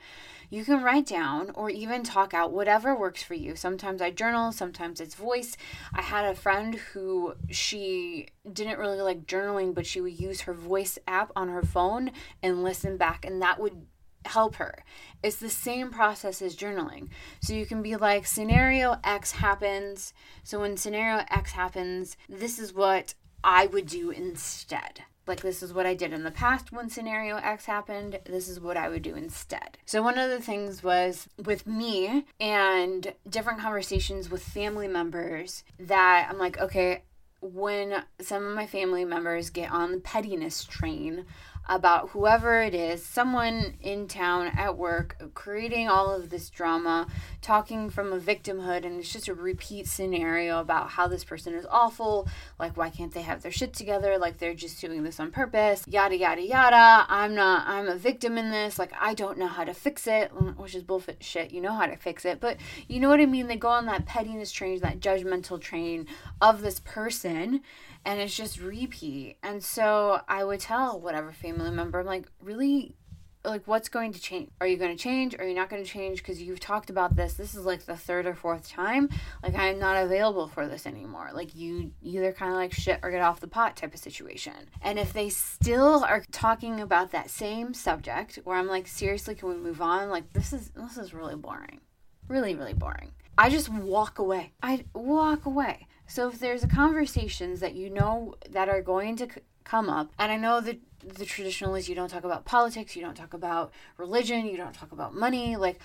You 0.49 0.65
can 0.65 0.83
write 0.83 1.05
down 1.05 1.51
or 1.51 1.69
even 1.69 2.03
talk 2.03 2.33
out 2.33 2.51
whatever 2.51 2.93
works 2.93 3.23
for 3.23 3.35
you. 3.35 3.55
Sometimes 3.55 4.01
I 4.01 4.11
journal, 4.11 4.51
sometimes 4.51 4.99
it's 4.99 5.15
voice. 5.15 5.55
I 5.93 6.01
had 6.01 6.25
a 6.25 6.35
friend 6.35 6.75
who 6.75 7.35
she 7.49 8.27
didn't 8.51 8.77
really 8.77 8.99
like 8.99 9.25
journaling, 9.25 9.73
but 9.73 9.85
she 9.85 10.01
would 10.01 10.19
use 10.19 10.41
her 10.41 10.53
voice 10.53 10.99
app 11.07 11.31
on 11.37 11.47
her 11.47 11.63
phone 11.63 12.11
and 12.43 12.63
listen 12.63 12.97
back, 12.97 13.23
and 13.23 13.41
that 13.41 13.61
would 13.61 13.85
help 14.25 14.55
her. 14.55 14.83
It's 15.23 15.37
the 15.37 15.49
same 15.49 15.91
process 15.91 16.41
as 16.41 16.55
journaling. 16.55 17.09
So 17.41 17.53
you 17.53 17.65
can 17.65 17.81
be 17.81 17.95
like, 17.95 18.25
scenario 18.25 18.97
X 19.03 19.31
happens. 19.33 20.13
So 20.43 20.59
when 20.61 20.77
scenario 20.77 21.23
X 21.29 21.51
happens, 21.51 22.17
this 22.29 22.59
is 22.59 22.73
what 22.73 23.13
I 23.43 23.65
would 23.67 23.87
do 23.87 24.11
instead. 24.11 25.03
like 25.27 25.41
this 25.41 25.63
is 25.63 25.73
what 25.73 25.85
I 25.85 25.93
did 25.93 26.13
in 26.13 26.23
the 26.23 26.31
past 26.31 26.71
when 26.71 26.89
scenario 26.89 27.37
X 27.37 27.65
happened. 27.65 28.19
This 28.25 28.49
is 28.49 28.59
what 28.59 28.77
I 28.77 28.89
would 28.89 29.01
do 29.01 29.15
instead. 29.15 29.77
So 29.85 30.01
one 30.01 30.17
of 30.17 30.29
the 30.29 30.41
things 30.41 30.83
was 30.83 31.27
with 31.37 31.65
me 31.67 32.25
and 32.39 33.13
different 33.29 33.59
conversations 33.59 34.29
with 34.29 34.43
family 34.43 34.87
members 34.87 35.63
that 35.79 36.27
I'm 36.29 36.37
like, 36.37 36.59
okay, 36.59 37.03
when 37.41 38.03
some 38.19 38.45
of 38.45 38.55
my 38.55 38.67
family 38.67 39.05
members 39.05 39.49
get 39.49 39.71
on 39.71 39.91
the 39.91 39.99
pettiness 39.99 40.63
train 40.65 41.25
about 41.71 42.09
whoever 42.09 42.61
it 42.61 42.75
is, 42.75 43.01
someone 43.03 43.75
in 43.81 44.05
town 44.05 44.47
at 44.57 44.77
work, 44.77 45.15
creating 45.33 45.87
all 45.87 46.13
of 46.13 46.29
this 46.29 46.49
drama, 46.49 47.07
talking 47.41 47.89
from 47.89 48.11
a 48.11 48.19
victimhood, 48.19 48.85
and 48.85 48.99
it's 48.99 49.11
just 49.11 49.29
a 49.29 49.33
repeat 49.33 49.87
scenario 49.87 50.59
about 50.59 50.89
how 50.89 51.07
this 51.07 51.23
person 51.23 51.55
is 51.55 51.65
awful. 51.71 52.27
Like, 52.59 52.75
why 52.75 52.89
can't 52.89 53.13
they 53.13 53.21
have 53.21 53.41
their 53.41 53.53
shit 53.53 53.73
together? 53.73 54.17
Like, 54.17 54.37
they're 54.37 54.53
just 54.53 54.81
doing 54.81 55.03
this 55.03 55.17
on 55.17 55.31
purpose, 55.31 55.85
yada, 55.87 56.17
yada, 56.17 56.41
yada. 56.41 57.05
I'm 57.07 57.33
not, 57.35 57.65
I'm 57.65 57.87
a 57.87 57.95
victim 57.95 58.37
in 58.37 58.51
this. 58.51 58.77
Like, 58.77 58.91
I 58.99 59.13
don't 59.13 59.37
know 59.37 59.47
how 59.47 59.63
to 59.63 59.73
fix 59.73 60.07
it, 60.07 60.29
which 60.57 60.75
is 60.75 60.83
bullshit 60.83 61.23
shit. 61.23 61.51
You 61.51 61.61
know 61.61 61.71
how 61.71 61.85
to 61.85 61.95
fix 61.95 62.25
it. 62.25 62.41
But 62.41 62.57
you 62.89 62.99
know 62.99 63.07
what 63.07 63.21
I 63.21 63.25
mean? 63.25 63.47
They 63.47 63.55
go 63.55 63.69
on 63.69 63.85
that 63.85 64.05
pettiness 64.05 64.51
train, 64.51 64.81
that 64.81 64.99
judgmental 64.99 65.59
train 65.59 66.07
of 66.41 66.61
this 66.61 66.81
person 66.81 67.61
and 68.05 68.19
it's 68.19 68.35
just 68.35 68.59
repeat. 68.59 69.37
And 69.43 69.63
so 69.63 70.21
I 70.27 70.43
would 70.43 70.59
tell 70.59 70.99
whatever 70.99 71.31
family 71.31 71.71
member, 71.71 71.99
I'm 71.99 72.05
like, 72.05 72.27
really, 72.41 72.95
like, 73.43 73.63
what's 73.65 73.89
going 73.89 74.13
to 74.13 74.21
change? 74.21 74.49
Are 74.59 74.67
you 74.67 74.77
going 74.77 74.95
to 74.95 75.01
change? 75.01 75.35
Are 75.37 75.47
you 75.47 75.55
not 75.55 75.69
going 75.69 75.83
to 75.83 75.89
change? 75.89 76.19
Because 76.19 76.41
you've 76.41 76.59
talked 76.59 76.89
about 76.89 77.15
this. 77.15 77.33
This 77.33 77.55
is 77.55 77.65
like 77.65 77.85
the 77.85 77.95
third 77.95 78.25
or 78.25 78.35
fourth 78.35 78.69
time. 78.69 79.09
Like, 79.43 79.55
I'm 79.55 79.79
not 79.79 80.03
available 80.03 80.47
for 80.47 80.67
this 80.67 80.85
anymore. 80.85 81.29
Like, 81.33 81.55
you 81.55 81.91
either 82.01 82.33
kind 82.33 82.51
of 82.51 82.57
like 82.57 82.73
shit 82.73 82.99
or 83.01 83.11
get 83.11 83.21
off 83.21 83.39
the 83.39 83.47
pot 83.47 83.75
type 83.75 83.93
of 83.93 83.99
situation. 83.99 84.53
And 84.81 84.99
if 84.99 85.11
they 85.13 85.29
still 85.29 86.03
are 86.03 86.23
talking 86.31 86.79
about 86.79 87.11
that 87.11 87.29
same 87.29 87.73
subject, 87.73 88.39
where 88.43 88.57
I'm 88.57 88.67
like, 88.67 88.87
seriously, 88.87 89.35
can 89.35 89.49
we 89.49 89.55
move 89.55 89.81
on? 89.81 90.09
Like, 90.09 90.33
this 90.33 90.53
is 90.53 90.71
this 90.75 90.97
is 90.97 91.13
really 91.13 91.35
boring, 91.35 91.81
really, 92.27 92.55
really 92.55 92.73
boring. 92.73 93.11
I 93.37 93.49
just 93.49 93.69
walk 93.69 94.19
away. 94.19 94.51
I 94.61 94.85
walk 94.93 95.45
away. 95.45 95.87
So 96.11 96.27
if 96.27 96.39
there's 96.39 96.65
conversations 96.65 97.61
that 97.61 97.73
you 97.73 97.89
know 97.89 98.35
that 98.49 98.67
are 98.67 98.81
going 98.81 99.15
to 99.15 99.29
come 99.63 99.89
up, 99.89 100.11
and 100.19 100.29
I 100.29 100.35
know 100.35 100.59
that 100.59 100.77
the 101.05 101.23
traditional 101.23 101.73
is 101.75 101.87
you 101.87 101.95
don't 101.95 102.09
talk 102.09 102.25
about 102.25 102.43
politics, 102.43 102.97
you 102.97 103.01
don't 103.01 103.15
talk 103.15 103.33
about 103.33 103.71
religion, 103.95 104.45
you 104.45 104.57
don't 104.57 104.73
talk 104.73 104.91
about 104.91 105.15
money, 105.15 105.55
like 105.55 105.79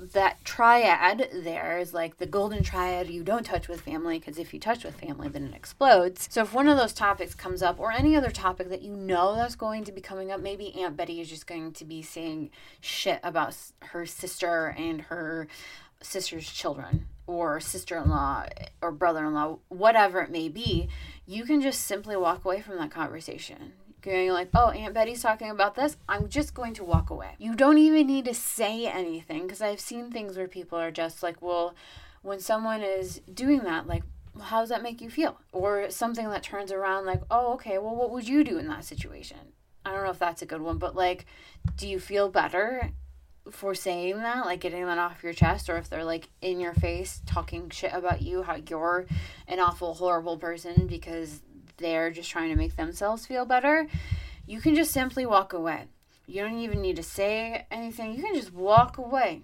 that 0.00 0.44
triad 0.44 1.28
there 1.44 1.78
is 1.78 1.94
like 1.94 2.16
the 2.16 2.26
golden 2.26 2.62
triad 2.62 3.10
you 3.10 3.22
don't 3.22 3.44
touch 3.44 3.68
with 3.68 3.82
family 3.82 4.18
because 4.18 4.38
if 4.38 4.54
you 4.54 4.58
touch 4.58 4.82
with 4.82 4.98
family 4.98 5.28
then 5.28 5.44
it 5.44 5.54
explodes. 5.54 6.26
So 6.30 6.42
if 6.42 6.52
one 6.52 6.68
of 6.68 6.76
those 6.76 6.94
topics 6.94 7.34
comes 7.34 7.62
up 7.62 7.78
or 7.78 7.92
any 7.92 8.16
other 8.16 8.30
topic 8.30 8.70
that 8.70 8.82
you 8.82 8.96
know 8.96 9.36
that's 9.36 9.56
going 9.56 9.84
to 9.84 9.92
be 9.92 10.00
coming 10.00 10.32
up 10.32 10.40
maybe 10.40 10.74
aunt 10.74 10.96
betty 10.96 11.20
is 11.20 11.28
just 11.28 11.46
going 11.46 11.72
to 11.74 11.84
be 11.84 12.00
saying 12.00 12.50
shit 12.80 13.20
about 13.22 13.54
her 13.80 14.06
sister 14.06 14.74
and 14.76 15.02
her 15.02 15.46
sister's 16.02 16.50
children 16.50 17.06
or 17.30 17.60
sister 17.60 17.96
in 17.96 18.10
law 18.10 18.44
eh, 18.56 18.66
or 18.82 18.90
brother 18.90 19.24
in 19.24 19.34
law, 19.34 19.58
whatever 19.68 20.20
it 20.20 20.30
may 20.30 20.48
be, 20.48 20.88
you 21.26 21.44
can 21.44 21.60
just 21.60 21.82
simply 21.82 22.16
walk 22.16 22.44
away 22.44 22.60
from 22.60 22.76
that 22.76 22.90
conversation. 22.90 23.72
Going 24.02 24.30
like, 24.30 24.48
oh, 24.54 24.70
Aunt 24.70 24.94
Betty's 24.94 25.22
talking 25.22 25.50
about 25.50 25.76
this. 25.76 25.96
I'm 26.08 26.28
just 26.28 26.54
going 26.54 26.74
to 26.74 26.84
walk 26.84 27.10
away. 27.10 27.36
You 27.38 27.54
don't 27.54 27.78
even 27.78 28.08
need 28.08 28.24
to 28.24 28.34
say 28.34 28.86
anything 28.86 29.42
because 29.42 29.62
I've 29.62 29.78
seen 29.78 30.10
things 30.10 30.36
where 30.36 30.48
people 30.48 30.78
are 30.78 30.90
just 30.90 31.22
like, 31.22 31.40
well, 31.40 31.74
when 32.22 32.40
someone 32.40 32.82
is 32.82 33.20
doing 33.32 33.60
that, 33.60 33.86
like, 33.86 34.02
well, 34.34 34.46
how 34.46 34.60
does 34.60 34.70
that 34.70 34.82
make 34.82 35.00
you 35.00 35.10
feel? 35.10 35.38
Or 35.52 35.88
something 35.90 36.28
that 36.30 36.42
turns 36.42 36.72
around 36.72 37.06
like, 37.06 37.22
oh, 37.30 37.52
okay, 37.54 37.78
well, 37.78 37.94
what 37.94 38.10
would 38.10 38.26
you 38.26 38.42
do 38.42 38.58
in 38.58 38.66
that 38.68 38.84
situation? 38.84 39.52
I 39.84 39.92
don't 39.92 40.04
know 40.04 40.10
if 40.10 40.18
that's 40.18 40.42
a 40.42 40.46
good 40.46 40.62
one, 40.62 40.78
but 40.78 40.96
like, 40.96 41.26
do 41.76 41.86
you 41.86 42.00
feel 42.00 42.28
better 42.28 42.90
for 43.50 43.74
saying 43.74 44.18
that, 44.18 44.44
like 44.44 44.60
getting 44.60 44.84
that 44.86 44.98
off 44.98 45.22
your 45.22 45.32
chest, 45.32 45.68
or 45.68 45.76
if 45.76 45.88
they're 45.88 46.04
like 46.04 46.28
in 46.42 46.60
your 46.60 46.74
face 46.74 47.20
talking 47.26 47.70
shit 47.70 47.92
about 47.92 48.22
you, 48.22 48.42
how 48.42 48.56
you're 48.56 49.06
an 49.48 49.60
awful, 49.60 49.94
horrible 49.94 50.36
person 50.36 50.86
because 50.86 51.40
they're 51.78 52.10
just 52.10 52.30
trying 52.30 52.50
to 52.50 52.56
make 52.56 52.76
themselves 52.76 53.26
feel 53.26 53.44
better, 53.44 53.86
you 54.46 54.60
can 54.60 54.74
just 54.74 54.92
simply 54.92 55.24
walk 55.24 55.52
away. 55.52 55.84
You 56.26 56.42
don't 56.42 56.58
even 56.58 56.80
need 56.80 56.96
to 56.96 57.02
say 57.02 57.66
anything. 57.70 58.14
You 58.14 58.22
can 58.22 58.34
just 58.34 58.52
walk 58.52 58.98
away. 58.98 59.42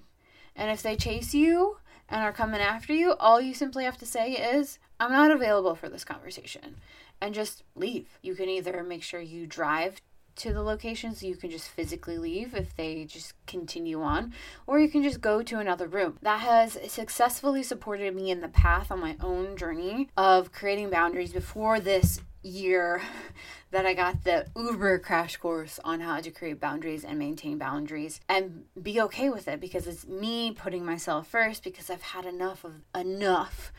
And 0.55 0.71
if 0.71 0.83
they 0.83 0.97
chase 0.97 1.35
you 1.35 1.79
and 2.09 2.23
are 2.23 2.33
coming 2.33 2.61
after 2.61 2.93
you, 2.93 3.15
all 3.15 3.41
you 3.41 3.55
simply 3.55 3.85
have 3.85 3.99
to 3.99 4.07
say 4.07 4.33
is, 4.33 4.79
I'm 5.01 5.11
not 5.11 5.31
available 5.31 5.75
for 5.75 5.89
this 5.89 6.05
conversation. 6.05 6.77
And 7.21 7.35
just 7.35 7.65
leave. 7.75 8.19
You 8.23 8.35
can 8.35 8.49
either 8.49 8.83
make 8.83 9.03
sure 9.03 9.21
you 9.21 9.47
drive 9.47 10.01
to 10.37 10.53
the 10.53 10.63
location 10.63 11.15
so 11.15 11.27
you 11.27 11.37
can 11.37 11.51
just 11.51 11.69
physically 11.69 12.19
leave 12.19 12.55
if 12.55 12.75
they 12.77 13.05
just 13.05 13.35
continue 13.47 14.03
on, 14.03 14.33
or 14.67 14.79
you 14.79 14.89
can 14.89 15.03
just 15.03 15.21
go 15.21 15.43
to 15.43 15.59
another 15.59 15.87
room. 15.87 16.19
That 16.23 16.41
has 16.41 16.79
successfully 16.89 17.63
supported 17.63 18.15
me 18.15 18.31
in 18.31 18.41
the 18.41 18.49
path 18.49 18.91
on 18.91 19.01
my 19.01 19.17
own 19.21 19.57
journey 19.57 20.09
of 20.17 20.53
creating 20.53 20.91
boundaries 20.91 21.33
before 21.33 21.81
this 21.81 22.21
year 22.43 23.03
that 23.71 23.85
I 23.85 23.95
got 23.95 24.25
the 24.25 24.47
Uber 24.57 25.01
crash 25.01 25.37
course 25.37 25.81
on 25.85 26.01
how 26.01 26.21
to 26.21 26.31
create 26.31 26.61
boundaries 26.61 27.05
and 27.05 27.19
maintain 27.19 27.59
boundaries 27.59 28.21
and 28.29 28.65
be 28.81 29.01
okay 29.03 29.29
with 29.29 29.49
it 29.49 29.61
because 29.61 29.87
it's 29.87 30.07
me 30.07 30.53
putting 30.53 30.85
myself 30.85 31.27
first 31.27 31.65
because 31.65 31.91
I've 31.91 32.03
had 32.03 32.25
enough 32.25 32.65
of 32.65 32.83
enough 32.95 33.73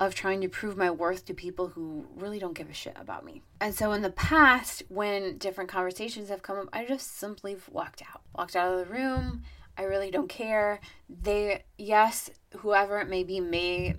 of 0.00 0.14
trying 0.14 0.40
to 0.40 0.48
prove 0.48 0.76
my 0.76 0.90
worth 0.90 1.24
to 1.26 1.34
people 1.34 1.68
who 1.68 2.06
really 2.14 2.38
don't 2.38 2.54
give 2.54 2.70
a 2.70 2.74
shit 2.74 2.96
about 2.96 3.24
me. 3.24 3.42
And 3.60 3.74
so 3.74 3.92
in 3.92 4.02
the 4.02 4.10
past, 4.10 4.82
when 4.88 5.38
different 5.38 5.70
conversations 5.70 6.28
have 6.28 6.42
come 6.42 6.58
up, 6.58 6.68
I 6.72 6.84
just 6.84 7.18
simply 7.18 7.56
walked 7.70 8.02
out. 8.02 8.22
Walked 8.34 8.56
out 8.56 8.72
of 8.72 8.86
the 8.86 8.92
room. 8.92 9.42
I 9.76 9.82
really 9.82 10.10
don't 10.10 10.28
care. 10.28 10.80
They, 11.08 11.64
yes, 11.76 12.30
whoever 12.58 13.00
it 13.00 13.08
may 13.08 13.24
be, 13.24 13.40
may 13.40 13.94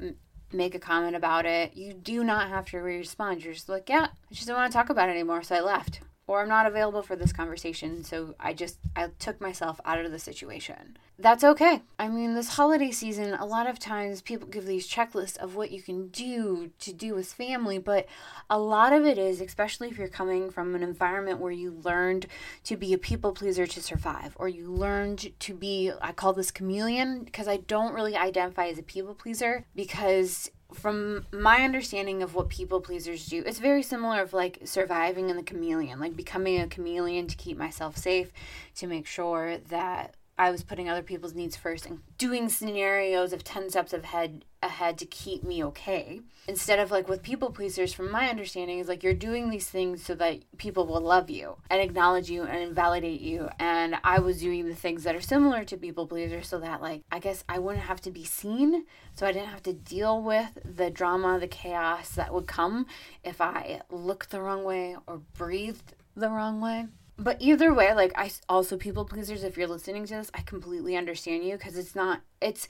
make 0.52 0.74
a 0.74 0.80
comment 0.80 1.16
about 1.16 1.46
it. 1.46 1.76
You 1.76 1.94
do 1.94 2.24
not 2.24 2.50
have 2.50 2.66
to 2.68 2.78
respond. 2.78 3.44
You're 3.44 3.54
just 3.54 3.70
like, 3.70 3.90
yeah, 3.90 4.08
I 4.10 4.34
just 4.34 4.48
don't 4.48 4.58
want 4.58 4.72
to 4.72 4.78
talk 4.78 4.90
about 4.90 5.10
it 5.10 5.14
anymore, 5.14 5.44
so 5.44 5.56
I 5.56 5.62
left 5.62 6.02
or 6.30 6.42
I'm 6.42 6.48
not 6.48 6.68
available 6.68 7.02
for 7.02 7.16
this 7.16 7.34
conversation. 7.34 8.04
So 8.04 8.36
I 8.40 8.54
just 8.54 8.78
I 8.96 9.08
took 9.18 9.42
myself 9.42 9.82
out 9.84 10.06
of 10.06 10.12
the 10.12 10.20
situation. 10.20 10.96
That's 11.18 11.44
okay. 11.44 11.82
I 11.98 12.08
mean, 12.08 12.36
this 12.36 12.50
holiday 12.50 12.92
season, 12.92 13.34
a 13.34 13.46
lot 13.48 13.68
of 13.68 13.80
times 13.80 14.22
people 14.22 14.48
give 14.48 14.68
these 14.68 14.88
checklists 14.88 15.38
of 15.38 15.56
what 15.56 15.72
you 15.72 15.82
can 15.82 16.10
do 16.10 16.70
to 16.80 16.94
do 16.94 17.16
with 17.16 17.34
family, 17.34 17.80
but 17.80 18.06
a 18.48 18.60
lot 18.60 18.94
of 18.94 19.06
it 19.06 19.18
is, 19.18 19.42
especially 19.42 19.90
if 19.90 19.98
you're 19.98 20.08
coming 20.08 20.52
from 20.52 20.76
an 20.76 20.84
environment 20.84 21.40
where 21.40 21.52
you 21.52 21.72
learned 21.84 22.28
to 22.66 22.78
be 22.78 22.94
a 22.94 22.98
people 23.00 23.34
pleaser 23.34 23.66
to 23.66 23.82
survive, 23.82 24.34
or 24.36 24.48
you 24.48 24.72
learned 24.72 25.32
to 25.40 25.54
be, 25.56 25.92
I 26.00 26.12
call 26.12 26.34
this 26.34 26.52
chameleon 26.52 27.24
because 27.24 27.48
I 27.48 27.58
don't 27.58 27.96
really 27.96 28.16
identify 28.16 28.68
as 28.68 28.78
a 28.78 28.84
people 28.84 29.16
pleaser 29.16 29.66
because 29.76 30.52
from 30.74 31.26
my 31.32 31.64
understanding 31.64 32.22
of 32.22 32.36
what 32.36 32.50
people 32.50 32.80
pleasers 32.80 33.28
do, 33.28 33.44
it's 33.46 33.60
very 33.60 33.82
similar 33.82 34.22
of 34.22 34.34
like 34.34 34.60
surviving 34.66 35.30
in 35.30 35.38
the 35.38 35.44
chameleon, 35.44 36.00
like 36.00 36.16
becoming 36.16 36.60
a 36.60 36.68
chameleon 36.68 37.28
to 37.28 37.36
keep 37.36 37.58
myself 37.58 37.98
safe, 37.98 38.32
to 38.76 38.88
make 38.88 39.08
sure 39.08 39.58
that 39.70 40.16
I 40.40 40.52
was 40.52 40.64
putting 40.64 40.90
other 40.90 41.04
people's 41.04 41.36
needs 41.36 41.58
first 41.58 41.86
and 41.86 42.00
doing 42.18 42.48
scenarios 42.48 43.34
of 43.34 43.44
10 43.44 43.72
steps 43.72 43.92
ahead 43.92 44.46
ahead 44.64 44.98
to 44.98 45.06
keep 45.06 45.44
me 45.44 45.64
okay. 45.66 46.22
Instead 46.48 46.80
of 46.80 46.92
like 46.92 47.10
with 47.10 47.22
people 47.22 47.52
pleasers 47.52 47.94
from 47.94 48.10
my 48.10 48.30
understanding 48.30 48.80
is 48.80 48.88
like 48.88 49.04
you're 49.04 49.14
doing 49.14 49.50
these 49.50 49.70
things 49.70 50.04
so 50.04 50.16
that 50.16 50.40
people 50.58 50.86
will 50.88 51.02
love 51.02 51.30
you 51.30 51.58
and 51.70 51.82
acknowledge 51.82 52.30
you 52.30 52.44
and 52.44 52.74
validate 52.74 53.20
you. 53.20 53.50
And 53.60 53.98
I 54.04 54.20
was 54.20 54.40
doing 54.40 54.66
the 54.66 54.76
things 54.76 55.04
that 55.04 55.16
are 55.16 55.22
similar 55.22 55.66
to 55.66 55.78
people 55.78 56.08
pleasers 56.08 56.48
so 56.48 56.60
that 56.60 56.82
like 56.82 57.04
I 57.12 57.20
guess 57.20 57.44
I 57.50 57.60
wouldn't 57.60 57.84
have 57.84 58.00
to 58.02 58.12
be 58.12 58.24
seen. 58.24 58.86
So 59.16 59.28
I 59.28 59.34
didn't 59.34 59.50
have 59.50 59.64
to 59.64 59.74
deal 59.74 60.22
with 60.22 60.58
the 60.64 60.90
drama, 60.90 61.38
the 61.38 61.48
chaos 61.48 62.12
that 62.12 62.34
would 62.34 62.48
come 62.48 62.86
if 63.26 63.42
I 63.42 63.82
looked 63.90 64.32
the 64.32 64.42
wrong 64.42 64.64
way 64.64 64.96
or 65.06 65.18
breathed 65.38 65.96
the 66.16 66.30
wrong 66.30 66.62
way 66.62 66.88
but 67.20 67.38
either 67.40 67.74
way 67.74 67.94
like 67.94 68.12
i 68.18 68.32
also 68.48 68.78
people 68.78 69.06
pleasers 69.06 69.44
if 69.44 69.58
you're 69.58 69.68
listening 69.68 70.06
to 70.06 70.16
this 70.16 70.32
i 70.34 70.42
completely 70.42 70.96
understand 70.96 71.44
you 71.44 71.58
because 71.58 71.78
it's 71.78 71.96
not 71.96 72.22
it's 72.42 72.68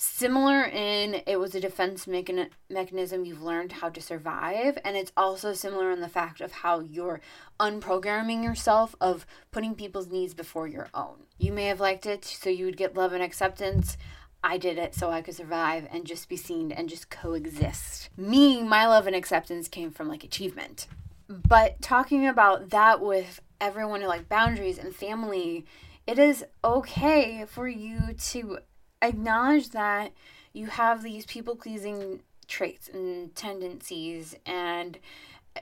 similar 0.00 0.62
in 0.62 1.22
it 1.26 1.40
was 1.40 1.56
a 1.56 1.60
defense 1.60 2.06
mechan- 2.06 2.50
mechanism 2.70 3.24
you've 3.24 3.42
learned 3.42 3.72
how 3.72 3.88
to 3.88 4.00
survive 4.00 4.78
and 4.84 4.96
it's 4.96 5.10
also 5.16 5.52
similar 5.52 5.90
in 5.90 6.00
the 6.00 6.08
fact 6.08 6.40
of 6.40 6.52
how 6.52 6.78
you're 6.78 7.20
unprogramming 7.58 8.44
yourself 8.44 8.94
of 9.00 9.26
putting 9.50 9.74
people's 9.74 10.06
needs 10.06 10.34
before 10.34 10.68
your 10.68 10.88
own 10.94 11.16
you 11.36 11.52
may 11.52 11.64
have 11.64 11.80
liked 11.80 12.06
it 12.06 12.24
so 12.24 12.48
you 12.48 12.64
would 12.64 12.76
get 12.76 12.96
love 12.96 13.12
and 13.12 13.22
acceptance 13.22 13.98
I 14.42 14.56
did 14.56 14.78
it 14.78 14.94
so 14.94 15.10
I 15.10 15.20
could 15.20 15.34
survive 15.34 15.88
and 15.90 16.04
just 16.04 16.28
be 16.28 16.36
seen 16.36 16.70
and 16.70 16.88
just 16.88 17.10
coexist. 17.10 18.08
Me, 18.16 18.62
my 18.62 18.86
love 18.86 19.08
and 19.08 19.16
acceptance 19.16 19.66
came 19.66 19.90
from 19.90 20.06
like 20.06 20.22
achievement. 20.22 20.86
But 21.28 21.82
talking 21.82 22.24
about 22.24 22.70
that 22.70 23.00
with 23.00 23.40
everyone 23.60 24.00
who 24.00 24.08
like 24.08 24.28
boundaries 24.28 24.78
and 24.78 24.94
family, 24.94 25.66
it 26.06 26.18
is 26.18 26.44
okay 26.64 27.44
for 27.46 27.68
you 27.68 28.14
to 28.14 28.58
acknowledge 29.02 29.70
that 29.70 30.12
you 30.52 30.66
have 30.66 31.02
these 31.02 31.26
people 31.26 31.56
pleasing 31.56 32.22
traits 32.46 32.88
and 32.88 33.34
tendencies 33.34 34.34
and 34.46 34.98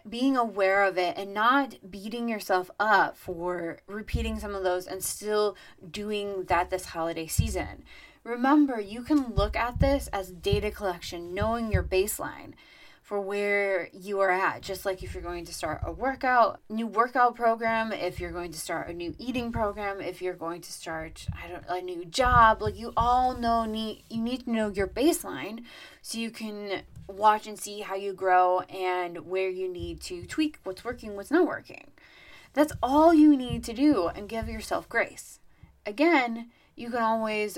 being 0.08 0.36
aware 0.36 0.84
of 0.84 0.98
it 0.98 1.16
and 1.16 1.32
not 1.32 1.90
beating 1.90 2.28
yourself 2.28 2.70
up 2.78 3.16
for 3.16 3.78
repeating 3.86 4.38
some 4.38 4.54
of 4.54 4.62
those 4.62 4.86
and 4.86 5.02
still 5.02 5.56
doing 5.90 6.44
that 6.44 6.70
this 6.70 6.86
holiday 6.86 7.26
season. 7.26 7.84
Remember, 8.22 8.80
you 8.80 9.02
can 9.02 9.34
look 9.34 9.56
at 9.56 9.78
this 9.80 10.08
as 10.08 10.30
data 10.30 10.70
collection, 10.70 11.32
knowing 11.32 11.70
your 11.70 11.82
baseline 11.82 12.54
for 13.06 13.20
where 13.20 13.88
you 13.92 14.18
are 14.18 14.32
at. 14.32 14.62
Just 14.62 14.84
like 14.84 15.00
if 15.00 15.14
you're 15.14 15.22
going 15.22 15.44
to 15.44 15.54
start 15.54 15.80
a 15.84 15.92
workout, 15.92 16.60
new 16.68 16.88
workout 16.88 17.36
program, 17.36 17.92
if 17.92 18.18
you're 18.18 18.32
going 18.32 18.50
to 18.50 18.58
start 18.58 18.88
a 18.88 18.92
new 18.92 19.14
eating 19.16 19.52
program, 19.52 20.00
if 20.00 20.20
you're 20.20 20.34
going 20.34 20.60
to 20.60 20.72
start 20.72 21.24
I 21.32 21.46
don't 21.46 21.64
a 21.68 21.80
new 21.80 22.04
job, 22.04 22.60
like 22.60 22.76
you 22.76 22.92
all 22.96 23.36
know 23.36 23.64
need 23.64 24.02
you 24.10 24.20
need 24.20 24.46
to 24.46 24.50
know 24.50 24.70
your 24.70 24.88
baseline 24.88 25.62
so 26.02 26.18
you 26.18 26.32
can 26.32 26.82
watch 27.06 27.46
and 27.46 27.56
see 27.56 27.82
how 27.82 27.94
you 27.94 28.12
grow 28.12 28.62
and 28.62 29.28
where 29.28 29.50
you 29.50 29.72
need 29.72 30.00
to 30.00 30.26
tweak 30.26 30.58
what's 30.64 30.84
working, 30.84 31.14
what's 31.14 31.30
not 31.30 31.46
working. 31.46 31.92
That's 32.54 32.72
all 32.82 33.14
you 33.14 33.36
need 33.36 33.62
to 33.64 33.72
do 33.72 34.08
and 34.08 34.28
give 34.28 34.48
yourself 34.48 34.88
grace. 34.88 35.38
Again, 35.86 36.48
you 36.74 36.90
can 36.90 37.02
always 37.02 37.56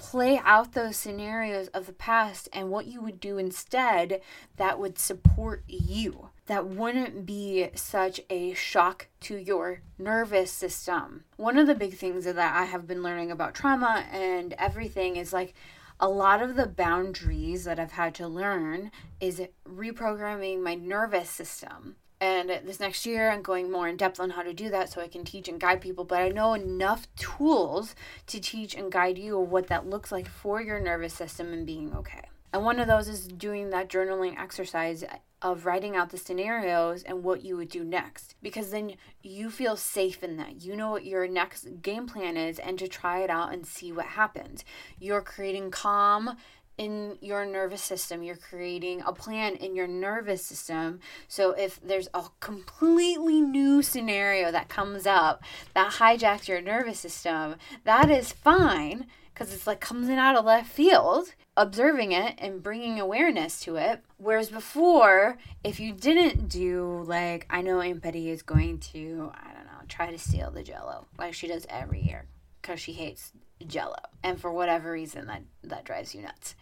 play 0.00 0.40
out 0.44 0.72
those 0.72 0.96
scenarios 0.96 1.68
of 1.68 1.86
the 1.86 1.92
past 1.92 2.48
and 2.54 2.70
what 2.70 2.86
you 2.86 3.02
would 3.02 3.20
do 3.20 3.36
instead 3.36 4.22
that 4.56 4.78
would 4.78 4.98
support 4.98 5.62
you. 5.68 6.30
That 6.46 6.66
wouldn't 6.66 7.26
be 7.26 7.68
such 7.74 8.20
a 8.30 8.54
shock 8.54 9.08
to 9.20 9.36
your 9.36 9.82
nervous 9.98 10.50
system. 10.50 11.24
One 11.36 11.58
of 11.58 11.66
the 11.66 11.74
big 11.74 11.94
things 11.94 12.24
that 12.24 12.38
I 12.38 12.64
have 12.64 12.86
been 12.86 13.02
learning 13.02 13.30
about 13.30 13.54
trauma 13.54 14.06
and 14.10 14.54
everything 14.54 15.16
is 15.16 15.34
like 15.34 15.52
a 16.00 16.08
lot 16.08 16.40
of 16.40 16.56
the 16.56 16.66
boundaries 16.66 17.64
that 17.64 17.78
I've 17.78 17.92
had 17.92 18.14
to 18.16 18.26
learn 18.26 18.90
is 19.20 19.42
reprogramming 19.68 20.62
my 20.62 20.74
nervous 20.74 21.28
system 21.28 21.96
and 22.20 22.50
this 22.64 22.80
next 22.80 23.06
year, 23.06 23.30
I'm 23.30 23.42
going 23.42 23.70
more 23.70 23.88
in 23.88 23.96
depth 23.96 24.20
on 24.20 24.30
how 24.30 24.42
to 24.42 24.52
do 24.52 24.68
that 24.70 24.90
so 24.90 25.00
I 25.00 25.08
can 25.08 25.24
teach 25.24 25.48
and 25.48 25.58
guide 25.58 25.80
people. 25.80 26.04
But 26.04 26.20
I 26.20 26.28
know 26.28 26.52
enough 26.52 27.08
tools 27.16 27.94
to 28.26 28.40
teach 28.40 28.74
and 28.74 28.92
guide 28.92 29.16
you 29.16 29.38
what 29.38 29.68
that 29.68 29.88
looks 29.88 30.12
like 30.12 30.28
for 30.28 30.60
your 30.60 30.80
nervous 30.80 31.14
system 31.14 31.52
and 31.52 31.66
being 31.66 31.94
okay. 31.94 32.28
And 32.52 32.64
one 32.64 32.80
of 32.80 32.88
those 32.88 33.08
is 33.08 33.28
doing 33.28 33.70
that 33.70 33.88
journaling 33.88 34.38
exercise 34.38 35.04
of 35.40 35.64
writing 35.64 35.96
out 35.96 36.10
the 36.10 36.18
scenarios 36.18 37.02
and 37.02 37.22
what 37.22 37.42
you 37.42 37.56
would 37.56 37.70
do 37.70 37.84
next. 37.84 38.34
Because 38.42 38.70
then 38.70 38.94
you 39.22 39.48
feel 39.50 39.76
safe 39.76 40.22
in 40.22 40.36
that. 40.36 40.62
You 40.62 40.76
know 40.76 40.90
what 40.90 41.06
your 41.06 41.26
next 41.26 41.80
game 41.80 42.06
plan 42.06 42.36
is 42.36 42.58
and 42.58 42.78
to 42.78 42.88
try 42.88 43.20
it 43.20 43.30
out 43.30 43.52
and 43.52 43.64
see 43.64 43.92
what 43.92 44.06
happens. 44.06 44.64
You're 44.98 45.22
creating 45.22 45.70
calm 45.70 46.36
in 46.80 47.18
your 47.20 47.44
nervous 47.44 47.82
system. 47.82 48.22
You're 48.22 48.36
creating 48.36 49.02
a 49.02 49.12
plan 49.12 49.54
in 49.56 49.76
your 49.76 49.86
nervous 49.86 50.42
system. 50.42 51.00
So 51.28 51.50
if 51.50 51.78
there's 51.82 52.08
a 52.14 52.24
completely 52.40 53.42
new 53.42 53.82
scenario 53.82 54.50
that 54.50 54.70
comes 54.70 55.06
up 55.06 55.42
that 55.74 55.92
hijacks 55.92 56.48
your 56.48 56.62
nervous 56.62 56.98
system, 56.98 57.56
that 57.84 58.10
is 58.10 58.32
fine 58.32 59.08
because 59.34 59.52
it's 59.52 59.66
like 59.66 59.80
comes 59.80 60.08
in 60.08 60.18
out 60.18 60.36
of 60.36 60.46
left 60.46 60.72
field. 60.72 61.34
Observing 61.54 62.12
it 62.12 62.36
and 62.38 62.62
bringing 62.62 62.98
awareness 62.98 63.60
to 63.60 63.76
it. 63.76 64.02
Whereas 64.16 64.48
before, 64.48 65.36
if 65.62 65.78
you 65.78 65.92
didn't 65.92 66.48
do, 66.48 67.04
like, 67.06 67.44
I 67.50 67.60
know 67.60 67.82
Aunt 67.82 68.00
Betty 68.00 68.30
is 68.30 68.40
going 68.40 68.78
to, 68.78 69.30
I 69.34 69.52
don't 69.52 69.66
know, 69.66 69.84
try 69.86 70.10
to 70.10 70.18
steal 70.18 70.50
the 70.50 70.62
jello 70.62 71.06
like 71.18 71.34
she 71.34 71.48
does 71.48 71.66
every 71.68 72.00
year 72.00 72.24
because 72.60 72.80
she 72.80 72.92
hates 72.92 73.32
jello 73.66 73.96
and 74.22 74.40
for 74.40 74.50
whatever 74.52 74.92
reason 74.92 75.26
that 75.26 75.42
that 75.62 75.84
drives 75.84 76.14
you 76.14 76.22
nuts. 76.22 76.54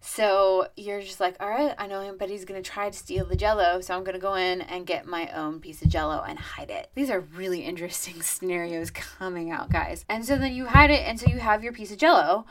So 0.00 0.68
you're 0.76 1.00
just 1.00 1.18
like 1.18 1.36
all 1.40 1.48
right 1.48 1.74
i 1.78 1.86
know 1.86 2.00
him 2.00 2.16
but 2.18 2.30
he's 2.30 2.44
gonna 2.44 2.62
try 2.62 2.88
to 2.88 2.96
steal 2.96 3.24
the 3.24 3.34
jello 3.34 3.80
so 3.80 3.96
i'm 3.96 4.04
gonna 4.04 4.20
go 4.20 4.34
in 4.34 4.60
and 4.60 4.86
get 4.86 5.06
my 5.06 5.28
own 5.30 5.58
piece 5.58 5.82
of 5.82 5.88
jello 5.88 6.22
and 6.26 6.38
hide 6.38 6.70
it. 6.70 6.90
These 6.94 7.10
are 7.10 7.20
really 7.20 7.60
interesting 7.60 8.14
scenarios 8.22 8.90
coming 8.90 9.50
out 9.50 9.70
guys. 9.70 10.04
And 10.08 10.24
so 10.24 10.38
then 10.38 10.54
you 10.54 10.66
hide 10.66 10.90
it 10.90 11.02
and 11.06 11.18
so 11.18 11.26
you 11.26 11.38
have 11.38 11.64
your 11.64 11.72
piece 11.72 11.90
of 11.90 11.98
jello 11.98 12.46